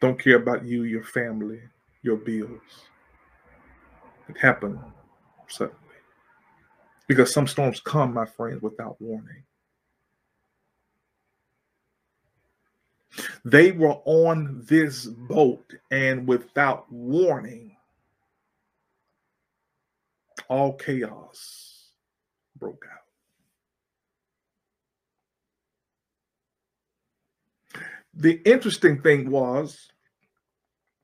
Don't 0.00 0.18
care 0.18 0.36
about 0.36 0.64
you, 0.64 0.84
your 0.84 1.04
family, 1.04 1.60
your 2.02 2.16
bills. 2.16 2.60
It 4.28 4.36
happened 4.38 4.78
suddenly. 5.48 5.78
Because 7.06 7.32
some 7.32 7.46
storms 7.46 7.80
come, 7.80 8.14
my 8.14 8.24
friends, 8.24 8.62
without 8.62 9.00
warning. 9.00 9.44
They 13.44 13.72
were 13.72 13.96
on 14.04 14.62
this 14.66 15.06
boat, 15.06 15.72
and 15.90 16.26
without 16.26 16.90
warning, 16.90 17.76
all 20.48 20.74
chaos 20.74 21.90
broke 22.58 22.86
out. 22.90 23.00
The 28.14 28.40
interesting 28.44 29.00
thing 29.02 29.30
was 29.30 29.88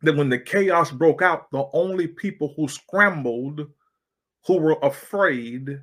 that 0.03 0.17
when 0.17 0.29
the 0.29 0.39
chaos 0.39 0.91
broke 0.91 1.23
out, 1.23 1.51
the 1.51 1.67
only 1.73 2.07
people 2.07 2.55
who 2.57 2.69
scrambled, 2.69 3.69
who 4.47 4.59
were 4.59 4.79
afraid, 4.83 5.81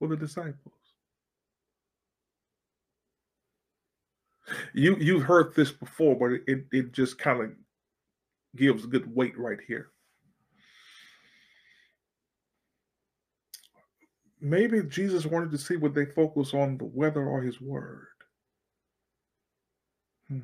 were 0.00 0.08
the 0.08 0.16
disciples. 0.16 0.77
You 4.74 4.96
you've 4.96 5.22
heard 5.22 5.54
this 5.54 5.70
before, 5.70 6.16
but 6.16 6.32
it, 6.46 6.66
it 6.72 6.92
just 6.92 7.18
kind 7.18 7.42
of 7.42 7.50
gives 8.56 8.86
good 8.86 9.14
weight 9.14 9.38
right 9.38 9.58
here. 9.66 9.90
Maybe 14.40 14.82
Jesus 14.82 15.26
wanted 15.26 15.50
to 15.50 15.58
see 15.58 15.76
what 15.76 15.94
they 15.94 16.06
focus 16.06 16.54
on 16.54 16.78
the 16.78 16.84
weather 16.84 17.26
or 17.26 17.42
his 17.42 17.60
word. 17.60 18.06
Hmm. 20.28 20.40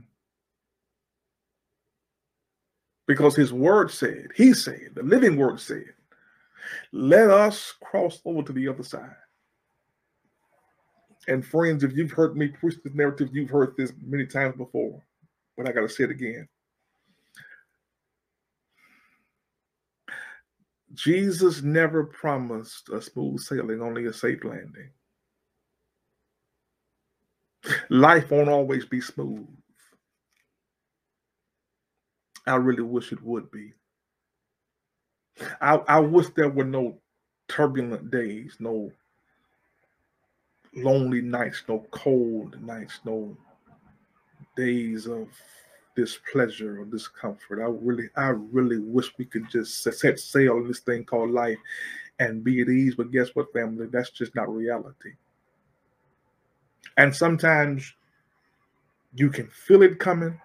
Because 3.07 3.37
his 3.37 3.53
word 3.53 3.91
said, 3.91 4.29
he 4.35 4.53
said, 4.53 4.91
the 4.95 5.03
living 5.03 5.37
word 5.37 5.61
said, 5.61 5.95
let 6.93 7.31
us 7.31 7.73
cross 7.83 8.21
over 8.25 8.43
to 8.43 8.53
the 8.53 8.67
other 8.67 8.83
side. 8.83 9.15
And 11.29 11.45
friends, 11.45 11.85
if 11.85 11.95
you've 11.95 12.11
heard 12.11 12.37
me 12.37 12.49
push 12.49 12.75
this 12.83 12.95
narrative, 12.95 13.31
you've 13.33 13.51
heard 13.51 13.75
this 13.77 13.93
many 14.05 14.27
times 14.27 14.57
before, 14.57 15.03
but 15.57 15.69
I 15.69 15.73
got 15.73 15.81
to 15.81 15.89
say 15.89 16.05
it 16.05 16.11
again. 16.11 16.49
Jesus 20.93 21.63
never 21.63 22.05
promised 22.05 22.89
a 22.91 23.03
smooth 23.03 23.41
sailing, 23.41 23.83
only 23.83 24.07
a 24.07 24.13
safe 24.13 24.45
landing. 24.45 24.91
Life 27.89 28.31
won't 28.31 28.49
always 28.49 28.85
be 28.85 29.01
smooth. 29.01 29.49
I 32.47 32.57
really 32.57 32.83
wish 32.83 33.11
it 33.11 33.23
would 33.23 33.51
be. 33.51 33.73
I, 35.61 35.77
I 35.89 36.01
wish 36.01 36.29
there 36.37 36.51
were 36.51 36.65
no 36.65 36.99
turbulent 37.49 38.11
days, 38.11 38.57
no 38.61 38.93
lonely 40.77 41.21
nights, 41.21 41.63
no 41.69 41.87
cold 41.91 42.61
nights, 42.63 43.01
no 43.05 43.37
days 44.57 45.07
of 45.07 45.29
displeasure 45.97 46.81
or 46.81 46.85
discomfort. 46.85 47.61
I 47.61 47.67
really, 47.67 48.09
I 48.17 48.29
really 48.29 48.79
wish 48.79 49.13
we 49.19 49.25
could 49.25 49.49
just 49.49 49.83
set 49.83 50.19
sail 50.19 50.57
in 50.59 50.69
this 50.69 50.81
thing 50.81 51.05
called 51.05 51.31
life 51.31 51.59
and 52.19 52.45
be 52.45 52.61
at 52.61 52.69
ease. 52.69 52.95
But 52.95 53.13
guess 53.13 53.31
what, 53.35 53.53
family? 53.53 53.87
That's 53.87 54.11
just 54.11 54.35
not 54.35 54.53
reality. 54.53 55.13
And 56.97 57.15
sometimes 57.15 57.93
you 59.15 59.31
can 59.31 59.49
feel 59.49 59.83
it 59.83 59.99
coming. 59.99 60.41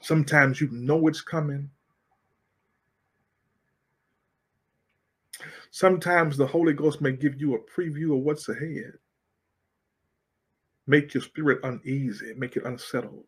Sometimes 0.00 0.60
you 0.60 0.68
know 0.70 1.06
it's 1.08 1.20
coming. 1.20 1.70
Sometimes 5.76 6.38
the 6.38 6.46
Holy 6.46 6.72
Ghost 6.72 7.02
may 7.02 7.12
give 7.12 7.38
you 7.38 7.54
a 7.54 7.58
preview 7.58 8.16
of 8.16 8.22
what's 8.22 8.48
ahead, 8.48 8.94
make 10.86 11.12
your 11.12 11.22
spirit 11.22 11.58
uneasy, 11.64 12.32
make 12.34 12.56
it 12.56 12.64
unsettled. 12.64 13.26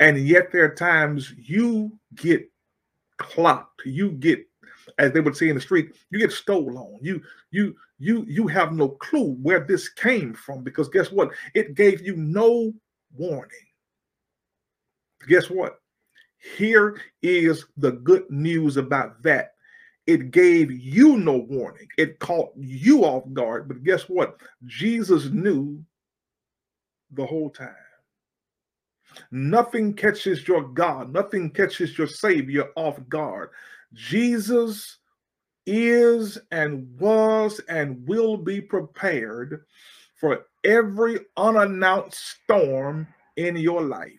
And 0.00 0.18
yet, 0.18 0.52
there 0.52 0.66
are 0.66 0.74
times 0.74 1.32
you 1.38 1.98
get 2.14 2.46
clocked, 3.16 3.86
you 3.86 4.10
get, 4.10 4.46
as 4.98 5.12
they 5.12 5.20
would 5.20 5.34
say 5.34 5.48
in 5.48 5.54
the 5.54 5.62
street, 5.62 5.94
you 6.10 6.18
get 6.18 6.30
stolen. 6.30 6.98
You, 7.00 7.22
you, 7.50 7.74
you, 7.98 8.26
you 8.28 8.46
have 8.48 8.74
no 8.74 8.90
clue 8.90 9.38
where 9.40 9.60
this 9.60 9.88
came 9.88 10.34
from 10.34 10.62
because 10.62 10.90
guess 10.90 11.10
what? 11.10 11.30
It 11.54 11.74
gave 11.74 12.02
you 12.02 12.16
no 12.16 12.70
warning. 13.16 13.48
Guess 15.26 15.48
what? 15.48 15.80
Here 16.58 17.00
is 17.22 17.64
the 17.78 17.92
good 17.92 18.30
news 18.30 18.76
about 18.76 19.22
that. 19.22 19.53
It 20.06 20.30
gave 20.30 20.70
you 20.70 21.16
no 21.16 21.36
warning. 21.36 21.88
It 21.96 22.18
caught 22.18 22.52
you 22.56 23.04
off 23.04 23.24
guard. 23.32 23.68
But 23.68 23.84
guess 23.84 24.02
what? 24.08 24.38
Jesus 24.66 25.26
knew 25.26 25.82
the 27.12 27.24
whole 27.24 27.50
time. 27.50 27.74
Nothing 29.30 29.94
catches 29.94 30.46
your 30.46 30.62
God, 30.62 31.12
nothing 31.12 31.50
catches 31.50 31.96
your 31.96 32.06
Savior 32.06 32.70
off 32.76 32.98
guard. 33.08 33.50
Jesus 33.92 34.98
is 35.66 36.38
and 36.50 36.86
was 36.98 37.60
and 37.68 38.06
will 38.06 38.36
be 38.36 38.60
prepared 38.60 39.64
for 40.20 40.46
every 40.64 41.20
unannounced 41.36 42.18
storm 42.42 43.06
in 43.36 43.56
your 43.56 43.82
life. 43.82 44.10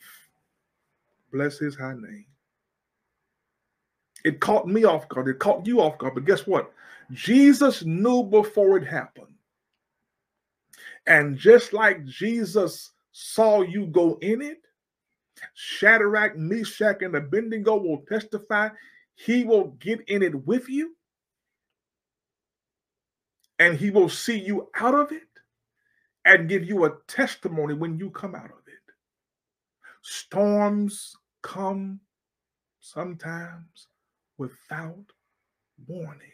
Bless 1.32 1.58
his 1.60 1.76
high 1.76 1.93
name. 1.93 2.26
It 4.25 4.39
caught 4.39 4.67
me 4.67 4.83
off 4.83 5.07
guard. 5.07 5.27
It 5.27 5.39
caught 5.39 5.67
you 5.67 5.81
off 5.81 5.99
guard. 5.99 6.15
But 6.15 6.25
guess 6.25 6.47
what? 6.47 6.73
Jesus 7.11 7.85
knew 7.85 8.23
before 8.23 8.75
it 8.75 8.85
happened. 8.85 9.27
And 11.05 11.38
just 11.38 11.71
like 11.71 12.03
Jesus 12.05 12.91
saw 13.11 13.61
you 13.61 13.85
go 13.85 14.17
in 14.21 14.41
it, 14.41 14.57
Shadrach, 15.53 16.35
Meshach, 16.35 17.03
and 17.03 17.15
Abednego 17.15 17.75
will 17.75 18.03
testify 18.09 18.69
he 19.15 19.43
will 19.43 19.67
get 19.79 20.01
in 20.09 20.23
it 20.23 20.45
with 20.45 20.67
you 20.67 20.95
and 23.59 23.77
he 23.77 23.91
will 23.91 24.09
see 24.09 24.38
you 24.38 24.69
out 24.75 24.95
of 24.95 25.11
it 25.11 25.21
and 26.25 26.49
give 26.49 26.65
you 26.65 26.85
a 26.85 26.97
testimony 27.07 27.75
when 27.75 27.97
you 27.97 28.09
come 28.09 28.35
out 28.35 28.45
of 28.45 28.67
it. 28.67 28.93
Storms 30.01 31.15
come 31.43 31.99
sometimes 32.81 33.88
without 34.38 35.06
warning. 35.88 36.32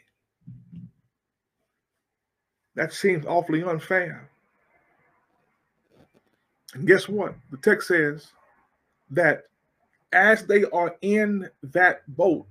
That 2.75 2.93
seems 2.93 3.25
awfully 3.25 3.63
unfair. 3.63 4.29
And 6.73 6.87
guess 6.87 7.09
what? 7.09 7.35
The 7.51 7.57
text 7.57 7.87
says 7.89 8.31
that 9.09 9.43
as 10.13 10.45
they 10.45 10.63
are 10.65 10.95
in 11.01 11.49
that 11.63 12.01
boat, 12.15 12.47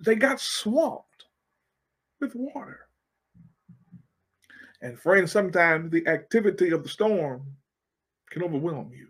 they 0.00 0.14
got 0.14 0.40
swamped 0.40 1.26
with 2.20 2.34
water. 2.34 2.86
And 4.80 4.98
friends, 4.98 5.30
sometimes 5.30 5.90
the 5.90 6.06
activity 6.08 6.70
of 6.70 6.82
the 6.82 6.88
storm 6.88 7.46
can 8.30 8.42
overwhelm 8.42 8.92
you. 8.92 9.08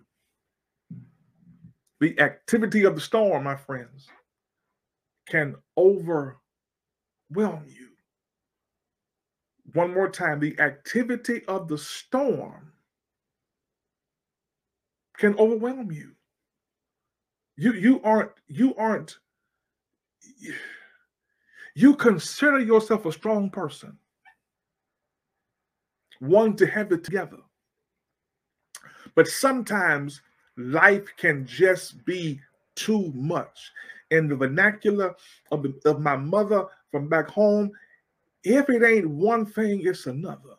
The 2.01 2.19
activity 2.21 2.85
of 2.85 2.95
the 2.95 3.01
storm, 3.01 3.45
my 3.45 3.57
friends, 3.57 4.09
can 5.27 5.57
overwhelm 5.77 6.37
you. 7.67 7.89
One 9.75 9.95
more 9.95 10.11
time, 10.11 10.41
the 10.41 10.59
activity 10.61 11.43
of 11.47 11.69
the 11.69 11.79
storm 11.79 12.73
can 15.17 15.39
overwhelm 15.39 15.91
you. 15.93 16.13
You 17.57 17.73
you 17.75 18.03
aren't 18.03 18.33
you 18.49 18.75
aren't 18.77 19.19
you 21.75 21.95
consider 21.95 22.59
yourself 22.61 23.07
a 23.07 23.13
strong 23.13 23.51
person, 23.51 23.97
one 26.19 26.57
to 26.57 26.67
have 26.67 26.93
it 26.93 27.05
together. 27.05 27.39
But 29.15 29.29
sometimes 29.29 30.23
life 30.57 31.09
can 31.17 31.47
just 31.47 32.05
be 32.05 32.41
too 32.75 33.13
much. 33.15 33.71
In 34.13 34.29
the 34.29 34.37
vernacular 34.37 35.15
of, 35.51 35.63
the, 35.63 35.75
of 35.87 36.01
my 36.01 36.17
mother 36.17 36.67
from 36.91 37.09
back 37.09 37.29
home, 37.29 37.73
if 38.45 38.69
it 38.69 38.83
ain't 38.85 39.09
one 39.09 39.47
thing, 39.47 39.83
it's 39.85 40.07
another. 40.07 40.57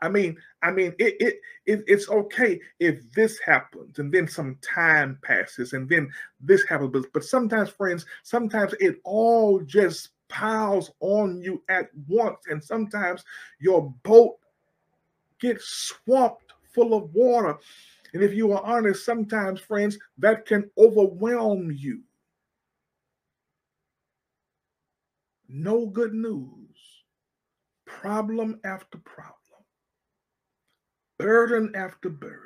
I 0.00 0.08
mean, 0.08 0.36
I 0.62 0.70
mean, 0.70 0.94
it, 0.98 1.16
it, 1.20 1.40
it 1.66 1.84
it's 1.86 2.08
okay 2.08 2.60
if 2.78 3.12
this 3.12 3.38
happens 3.44 3.98
and 3.98 4.12
then 4.12 4.28
some 4.28 4.56
time 4.62 5.18
passes 5.22 5.72
and 5.72 5.88
then 5.88 6.08
this 6.40 6.64
happens. 6.64 6.92
But, 6.92 7.12
but 7.12 7.24
sometimes, 7.24 7.70
friends, 7.70 8.06
sometimes 8.22 8.74
it 8.80 9.00
all 9.04 9.60
just 9.60 10.10
piles 10.28 10.92
on 11.00 11.42
you 11.42 11.62
at 11.68 11.90
once, 12.06 12.38
and 12.48 12.62
sometimes 12.62 13.24
your 13.58 13.92
boat 14.02 14.36
gets 15.40 15.66
swamped 15.66 16.52
full 16.72 16.94
of 16.94 17.12
water. 17.12 17.58
And 18.14 18.22
if 18.22 18.32
you 18.32 18.52
are 18.52 18.62
honest, 18.62 19.04
sometimes, 19.04 19.60
friends, 19.60 19.98
that 20.18 20.46
can 20.46 20.70
overwhelm 20.78 21.72
you. 21.76 22.02
No 25.48 25.86
good 25.86 26.12
news, 26.12 26.76
problem 27.86 28.60
after 28.64 28.98
problem 28.98 29.38
burden 31.18 31.72
after 31.74 32.08
burden, 32.08 32.38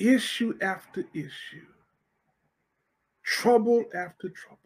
issue 0.00 0.54
after 0.62 1.04
issue, 1.14 1.66
trouble 3.22 3.84
after 3.94 4.30
trouble, 4.30 4.60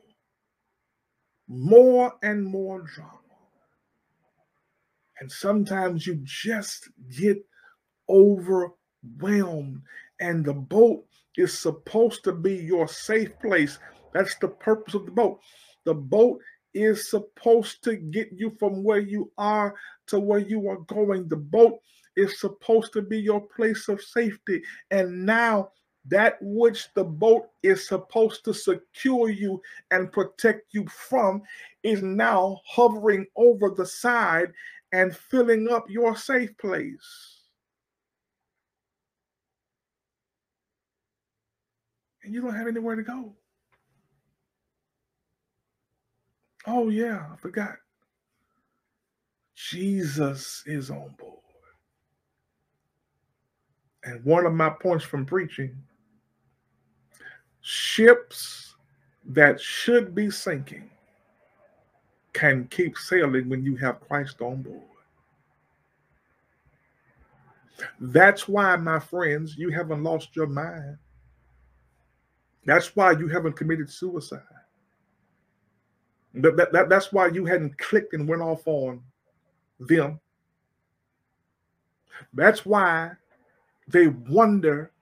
more 1.48 2.14
and 2.22 2.44
more 2.44 2.82
drama. 2.82 3.16
And 5.20 5.30
sometimes 5.30 6.06
you 6.06 6.20
just 6.22 6.88
get 7.18 7.44
overwhelmed, 8.08 9.82
and 10.20 10.44
the 10.44 10.54
boat 10.54 11.04
is 11.36 11.58
supposed 11.58 12.24
to 12.24 12.32
be 12.32 12.54
your 12.54 12.88
safe 12.88 13.38
place. 13.40 13.78
That's 14.14 14.36
the 14.36 14.48
purpose 14.48 14.94
of 14.94 15.04
the 15.04 15.12
boat. 15.12 15.40
The 15.84 15.94
boat 15.94 16.40
is 16.74 17.10
supposed 17.10 17.82
to 17.84 17.96
get 17.96 18.30
you 18.32 18.50
from 18.50 18.82
where 18.82 19.00
you 19.00 19.30
are 19.38 19.74
to 20.08 20.20
where 20.20 20.38
you 20.38 20.68
are 20.68 20.80
going. 20.86 21.28
The 21.28 21.36
boat 21.36 21.78
is 22.16 22.40
supposed 22.40 22.92
to 22.92 23.02
be 23.02 23.18
your 23.18 23.40
place 23.40 23.88
of 23.88 24.02
safety. 24.02 24.62
And 24.90 25.24
now 25.24 25.70
that 26.06 26.38
which 26.40 26.88
the 26.94 27.04
boat 27.04 27.48
is 27.62 27.86
supposed 27.86 28.44
to 28.44 28.54
secure 28.54 29.28
you 29.28 29.60
and 29.90 30.12
protect 30.12 30.72
you 30.72 30.86
from 30.88 31.42
is 31.82 32.02
now 32.02 32.60
hovering 32.66 33.26
over 33.36 33.70
the 33.70 33.86
side 33.86 34.52
and 34.92 35.14
filling 35.14 35.68
up 35.68 35.88
your 35.88 36.16
safe 36.16 36.56
place. 36.58 37.36
And 42.22 42.34
you 42.34 42.40
don't 42.42 42.54
have 42.54 42.66
anywhere 42.66 42.96
to 42.96 43.02
go. 43.02 43.34
Oh, 46.72 46.88
yeah, 46.88 47.26
I 47.32 47.36
forgot. 47.36 47.74
Jesus 49.56 50.62
is 50.66 50.88
on 50.88 51.12
board. 51.18 51.34
And 54.04 54.24
one 54.24 54.46
of 54.46 54.54
my 54.54 54.70
points 54.70 55.04
from 55.04 55.26
preaching 55.26 55.76
ships 57.60 58.76
that 59.26 59.60
should 59.60 60.14
be 60.14 60.30
sinking 60.30 60.88
can 62.32 62.68
keep 62.68 62.96
sailing 62.96 63.48
when 63.48 63.64
you 63.64 63.74
have 63.76 64.00
Christ 64.00 64.40
on 64.40 64.62
board. 64.62 64.80
That's 67.98 68.46
why, 68.46 68.76
my 68.76 69.00
friends, 69.00 69.56
you 69.58 69.70
haven't 69.70 70.04
lost 70.04 70.36
your 70.36 70.46
mind. 70.46 70.98
That's 72.64 72.94
why 72.94 73.12
you 73.12 73.26
haven't 73.26 73.56
committed 73.56 73.90
suicide. 73.90 74.59
That, 76.34 76.56
that, 76.56 76.72
that, 76.72 76.88
that's 76.88 77.12
why 77.12 77.28
you 77.28 77.44
hadn't 77.44 77.78
clicked 77.78 78.14
and 78.14 78.28
went 78.28 78.42
off 78.42 78.66
on 78.66 79.02
them. 79.80 80.20
That's 82.34 82.64
why 82.64 83.12
they 83.88 84.08
wonder 84.08 84.92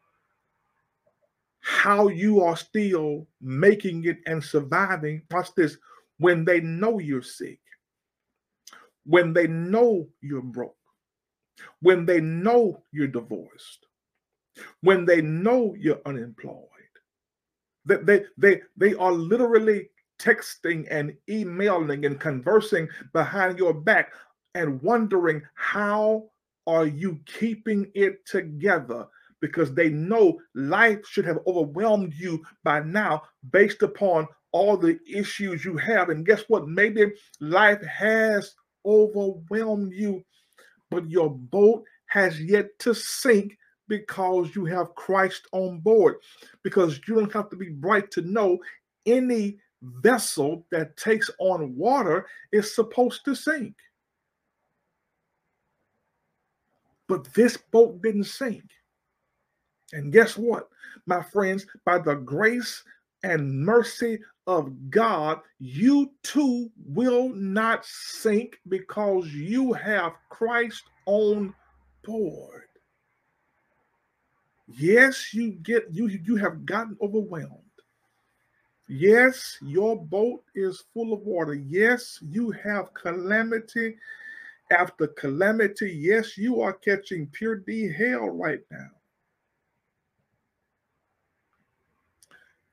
how 1.60 2.08
you 2.08 2.42
are 2.42 2.56
still 2.56 3.26
making 3.42 4.04
it 4.04 4.18
and 4.26 4.42
surviving. 4.42 5.22
Watch 5.30 5.54
this 5.54 5.76
when 6.18 6.44
they 6.44 6.60
know 6.60 6.98
you're 6.98 7.22
sick, 7.22 7.60
when 9.04 9.32
they 9.34 9.46
know 9.46 10.08
you're 10.22 10.40
broke, 10.40 10.76
when 11.80 12.06
they 12.06 12.20
know 12.20 12.82
you're 12.92 13.06
divorced, 13.06 13.86
when 14.80 15.04
they 15.04 15.20
know 15.20 15.74
you're 15.78 16.00
unemployed. 16.06 16.64
That 17.84 18.06
they, 18.06 18.24
they, 18.38 18.62
they 18.76 18.94
are 18.94 19.12
literally 19.12 19.90
texting 20.18 20.86
and 20.90 21.14
emailing 21.28 22.04
and 22.04 22.20
conversing 22.20 22.88
behind 23.12 23.58
your 23.58 23.74
back 23.74 24.12
and 24.54 24.80
wondering 24.82 25.42
how 25.54 26.28
are 26.66 26.86
you 26.86 27.18
keeping 27.26 27.90
it 27.94 28.24
together? 28.26 29.06
Because 29.40 29.72
they 29.74 29.88
know 29.88 30.38
life 30.54 31.06
should 31.06 31.24
have 31.24 31.38
overwhelmed 31.46 32.14
you 32.14 32.42
by 32.64 32.80
now 32.80 33.22
based 33.52 33.82
upon 33.82 34.26
all 34.52 34.76
the 34.76 34.98
issues 35.08 35.64
you 35.64 35.76
have. 35.76 36.08
And 36.08 36.26
guess 36.26 36.42
what? 36.48 36.66
Maybe 36.66 37.12
life 37.40 37.82
has 37.84 38.54
overwhelmed 38.84 39.92
you 39.92 40.24
but 40.90 41.10
your 41.10 41.30
boat 41.30 41.84
has 42.06 42.40
yet 42.40 42.78
to 42.80 42.94
sink 42.94 43.56
because 43.88 44.54
you 44.54 44.64
have 44.66 44.94
Christ 44.94 45.46
on 45.52 45.80
board. 45.80 46.16
Because 46.62 47.00
you 47.06 47.14
don't 47.14 47.32
have 47.32 47.50
to 47.50 47.56
be 47.56 47.68
bright 47.68 48.10
to 48.12 48.22
know 48.22 48.58
any 49.06 49.58
vessel 49.82 50.66
that 50.70 50.96
takes 50.96 51.30
on 51.38 51.76
water 51.76 52.26
is 52.52 52.74
supposed 52.74 53.24
to 53.24 53.34
sink. 53.34 53.74
But 57.08 57.32
this 57.34 57.56
boat 57.56 58.02
didn't 58.02 58.24
sink. 58.24 58.64
And 59.92 60.12
guess 60.12 60.36
what, 60.36 60.68
my 61.06 61.22
friends? 61.22 61.66
By 61.84 61.98
the 61.98 62.14
grace 62.14 62.82
and 63.22 63.64
mercy 63.64 64.20
of 64.46 64.90
God, 64.90 65.40
you 65.58 66.12
too 66.22 66.70
will 66.84 67.30
not 67.30 67.84
sink 67.84 68.58
because 68.68 69.28
you 69.28 69.72
have 69.72 70.12
Christ 70.28 70.82
on 71.06 71.54
board. 72.04 72.64
Yes, 74.66 75.32
you 75.32 75.52
get 75.52 75.86
you 75.90 76.08
you 76.08 76.36
have 76.36 76.66
gotten 76.66 76.96
overwhelmed. 77.00 77.67
Yes, 78.88 79.58
your 79.60 80.02
boat 80.02 80.42
is 80.54 80.82
full 80.94 81.12
of 81.12 81.20
water. 81.20 81.52
Yes, 81.52 82.18
you 82.22 82.50
have 82.50 82.94
calamity 82.94 83.96
after 84.70 85.08
calamity. 85.08 85.90
Yes, 85.92 86.38
you 86.38 86.62
are 86.62 86.72
catching 86.72 87.26
pure 87.26 87.56
D 87.56 87.92
hell 87.92 88.30
right 88.30 88.62
now. 88.70 88.88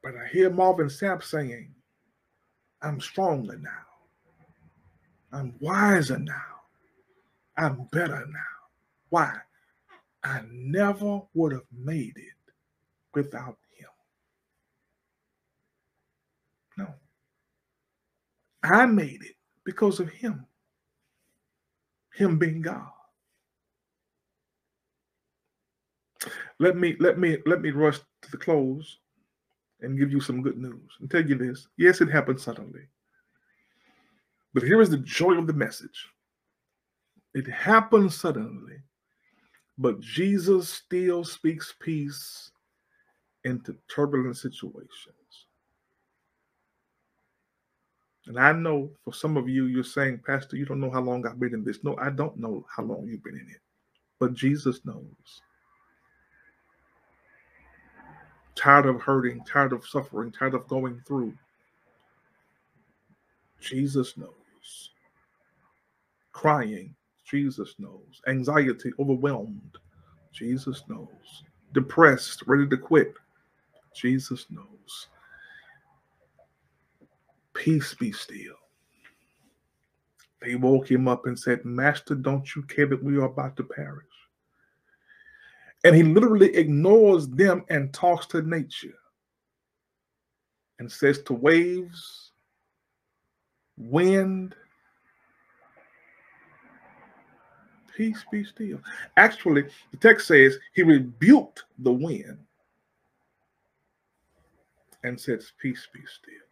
But 0.01 0.15
I 0.15 0.27
hear 0.27 0.49
Marvin 0.49 0.87
Sapp 0.87 1.21
saying, 1.21 1.73
I'm 2.81 3.01
stronger 3.01 3.57
now. 3.57 3.69
I'm 5.33 5.53
wiser 5.59 6.19
now. 6.19 6.33
I'm 7.57 7.89
better 7.91 8.25
now. 8.25 8.69
Why? 9.09 9.33
I 10.23 10.41
never 10.49 11.21
would 11.33 11.51
have 11.51 11.67
made 11.73 12.15
it 12.15 12.53
without 13.13 13.57
No. 16.77 16.93
I 18.65 18.85
made 18.85 19.23
it 19.23 19.35
because 19.63 19.99
of 19.99 20.09
him. 20.09 20.45
Him 22.13 22.37
being 22.37 22.61
God. 22.61 22.87
Let 26.59 26.77
me 26.77 26.95
let 26.99 27.19
me 27.19 27.37
let 27.45 27.61
me 27.61 27.71
rush 27.71 27.99
to 28.21 28.31
the 28.31 28.37
close 28.37 28.99
and 29.81 29.99
give 29.99 30.11
you 30.11 30.21
some 30.21 30.41
good 30.41 30.57
news 30.57 30.97
and 30.99 31.11
tell 31.11 31.25
you 31.25 31.35
this. 31.35 31.67
Yes, 31.77 32.01
it 32.01 32.09
happened 32.09 32.39
suddenly. 32.39 32.87
But 34.53 34.63
here 34.63 34.81
is 34.81 34.89
the 34.89 34.97
joy 34.99 35.33
of 35.33 35.47
the 35.47 35.53
message. 35.53 36.07
It 37.33 37.45
happened 37.47 38.13
suddenly, 38.13 38.77
but 39.77 39.99
Jesus 39.99 40.69
still 40.69 41.25
speaks 41.25 41.75
peace 41.81 42.51
into 43.43 43.75
turbulent 43.93 44.37
situations. 44.37 45.24
And 48.27 48.39
I 48.39 48.51
know 48.51 48.89
for 49.03 49.13
some 49.13 49.37
of 49.37 49.47
you, 49.47 49.65
you're 49.65 49.83
saying, 49.83 50.21
Pastor, 50.25 50.57
you 50.57 50.65
don't 50.65 50.79
know 50.79 50.89
how 50.89 51.01
long 51.01 51.25
I've 51.25 51.39
been 51.39 51.53
in 51.53 51.63
this. 51.63 51.83
No, 51.83 51.95
I 51.97 52.09
don't 52.09 52.37
know 52.37 52.65
how 52.75 52.83
long 52.83 53.05
you've 53.07 53.23
been 53.23 53.35
in 53.35 53.47
it, 53.49 53.61
but 54.19 54.33
Jesus 54.33 54.83
knows. 54.83 55.41
Tired 58.55 58.87
of 58.87 59.01
hurting, 59.01 59.43
tired 59.45 59.73
of 59.73 59.85
suffering, 59.85 60.31
tired 60.31 60.55
of 60.55 60.67
going 60.67 61.01
through. 61.05 61.33
Jesus 63.59 64.17
knows. 64.17 64.31
Crying, 66.31 66.95
Jesus 67.29 67.75
knows. 67.77 68.21
Anxiety, 68.27 68.91
overwhelmed, 68.99 69.77
Jesus 70.33 70.83
knows. 70.87 71.43
Depressed, 71.73 72.43
ready 72.47 72.67
to 72.67 72.77
quit, 72.77 73.13
Jesus 73.93 74.47
knows. 74.49 75.07
Peace 77.65 77.95
be 77.95 78.11
still. 78.11 78.53
They 80.39 80.53
woke 80.53 80.91
him 80.91 81.07
up 81.07 81.25
and 81.25 81.37
said, 81.37 81.65
Master, 81.65 82.13
don't 82.13 82.55
you 82.55 82.61
care 82.61 82.85
that 82.85 83.03
we 83.03 83.17
are 83.17 83.23
about 83.25 83.57
to 83.57 83.63
perish? 83.63 84.05
And 85.83 85.95
he 85.95 86.03
literally 86.03 86.55
ignores 86.55 87.27
them 87.27 87.65
and 87.69 87.91
talks 87.91 88.27
to 88.27 88.43
nature 88.43 88.93
and 90.77 90.91
says 90.91 91.23
to 91.23 91.33
waves, 91.33 92.33
wind, 93.77 94.53
peace 97.97 98.23
be 98.31 98.43
still. 98.43 98.79
Actually, 99.17 99.63
the 99.89 99.97
text 99.97 100.27
says 100.27 100.59
he 100.75 100.83
rebuked 100.83 101.63
the 101.79 101.91
wind 101.91 102.37
and 105.03 105.19
says, 105.19 105.51
Peace 105.59 105.87
be 105.91 106.01
still. 106.01 106.44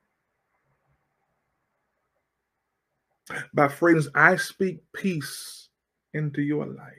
My 3.54 3.68
friends, 3.68 4.10
I 4.16 4.36
speak 4.36 4.80
peace 4.94 5.70
into 6.14 6.42
your 6.42 6.66
life. 6.66 6.90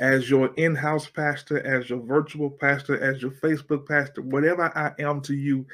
As 0.00 0.28
your 0.28 0.52
in 0.56 0.74
house 0.74 1.08
pastor, 1.08 1.64
as 1.64 1.88
your 1.88 2.00
virtual 2.00 2.50
pastor, 2.50 3.00
as 3.00 3.22
your 3.22 3.30
Facebook 3.30 3.86
pastor, 3.86 4.22
whatever 4.22 4.76
I 4.76 4.92
am 5.00 5.20
to 5.22 5.34
you 5.34 5.66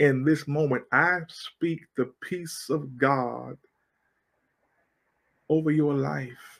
in 0.00 0.24
this 0.24 0.48
moment, 0.48 0.82
I 0.90 1.20
speak 1.28 1.82
the 1.96 2.12
peace 2.20 2.66
of 2.70 2.98
God 2.98 3.56
over 5.48 5.70
your 5.70 5.94
life 5.94 6.58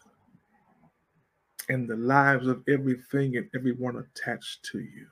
and 1.69 1.89
the 1.89 1.97
lives 1.97 2.47
of 2.47 2.63
everything 2.69 3.37
and 3.37 3.51
everyone 3.55 3.97
attached 3.97 4.65
to 4.67 4.79
you. 4.79 5.07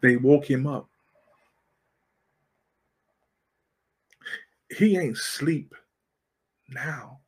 They 0.00 0.16
woke 0.16 0.48
him 0.48 0.66
up 0.66 0.88
he 4.72 4.96
ain't 4.96 5.18
sleep 5.18 5.74
now. 6.68 7.20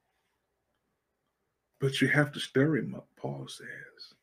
But 1.81 2.01
you 2.01 2.09
have 2.09 2.33
to 2.33 2.41
stir 2.41 2.77
him 2.77 2.95
up, 2.95 3.07
Paul 3.17 3.47
says. 3.49 4.15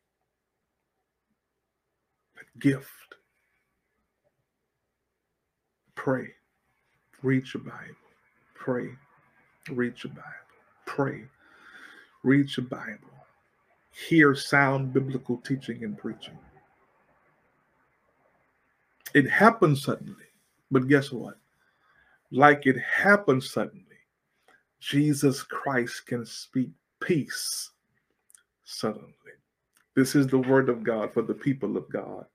A 2.39 2.59
gift. 2.59 2.87
Pray. 5.95 6.29
Read 7.21 7.43
your 7.53 7.63
Bible. 7.63 7.95
Pray. 8.55 8.89
Read 9.69 9.93
your 10.03 10.13
Bible. 10.13 10.25
Pray. 10.85 11.25
Read 12.23 12.57
your 12.57 12.65
Bible. 12.65 13.11
Hear 13.91 14.33
sound 14.33 14.93
biblical 14.93 15.37
teaching 15.37 15.83
and 15.83 15.97
preaching. 15.97 16.37
It 19.13 19.29
happens 19.29 19.83
suddenly, 19.83 20.25
but 20.71 20.87
guess 20.87 21.11
what? 21.11 21.40
Like 22.31 22.65
it 22.65 22.77
happened 22.79 23.43
suddenly, 23.43 23.85
Jesus 24.79 25.43
Christ 25.43 26.07
can 26.07 26.25
speak 26.25 26.69
peace 27.01 27.71
suddenly. 28.63 29.13
This 29.95 30.15
is 30.15 30.27
the 30.27 30.39
word 30.39 30.69
of 30.69 30.83
God 30.83 31.13
for 31.13 31.21
the 31.21 31.33
people 31.33 31.75
of 31.75 31.89
God. 31.91 32.25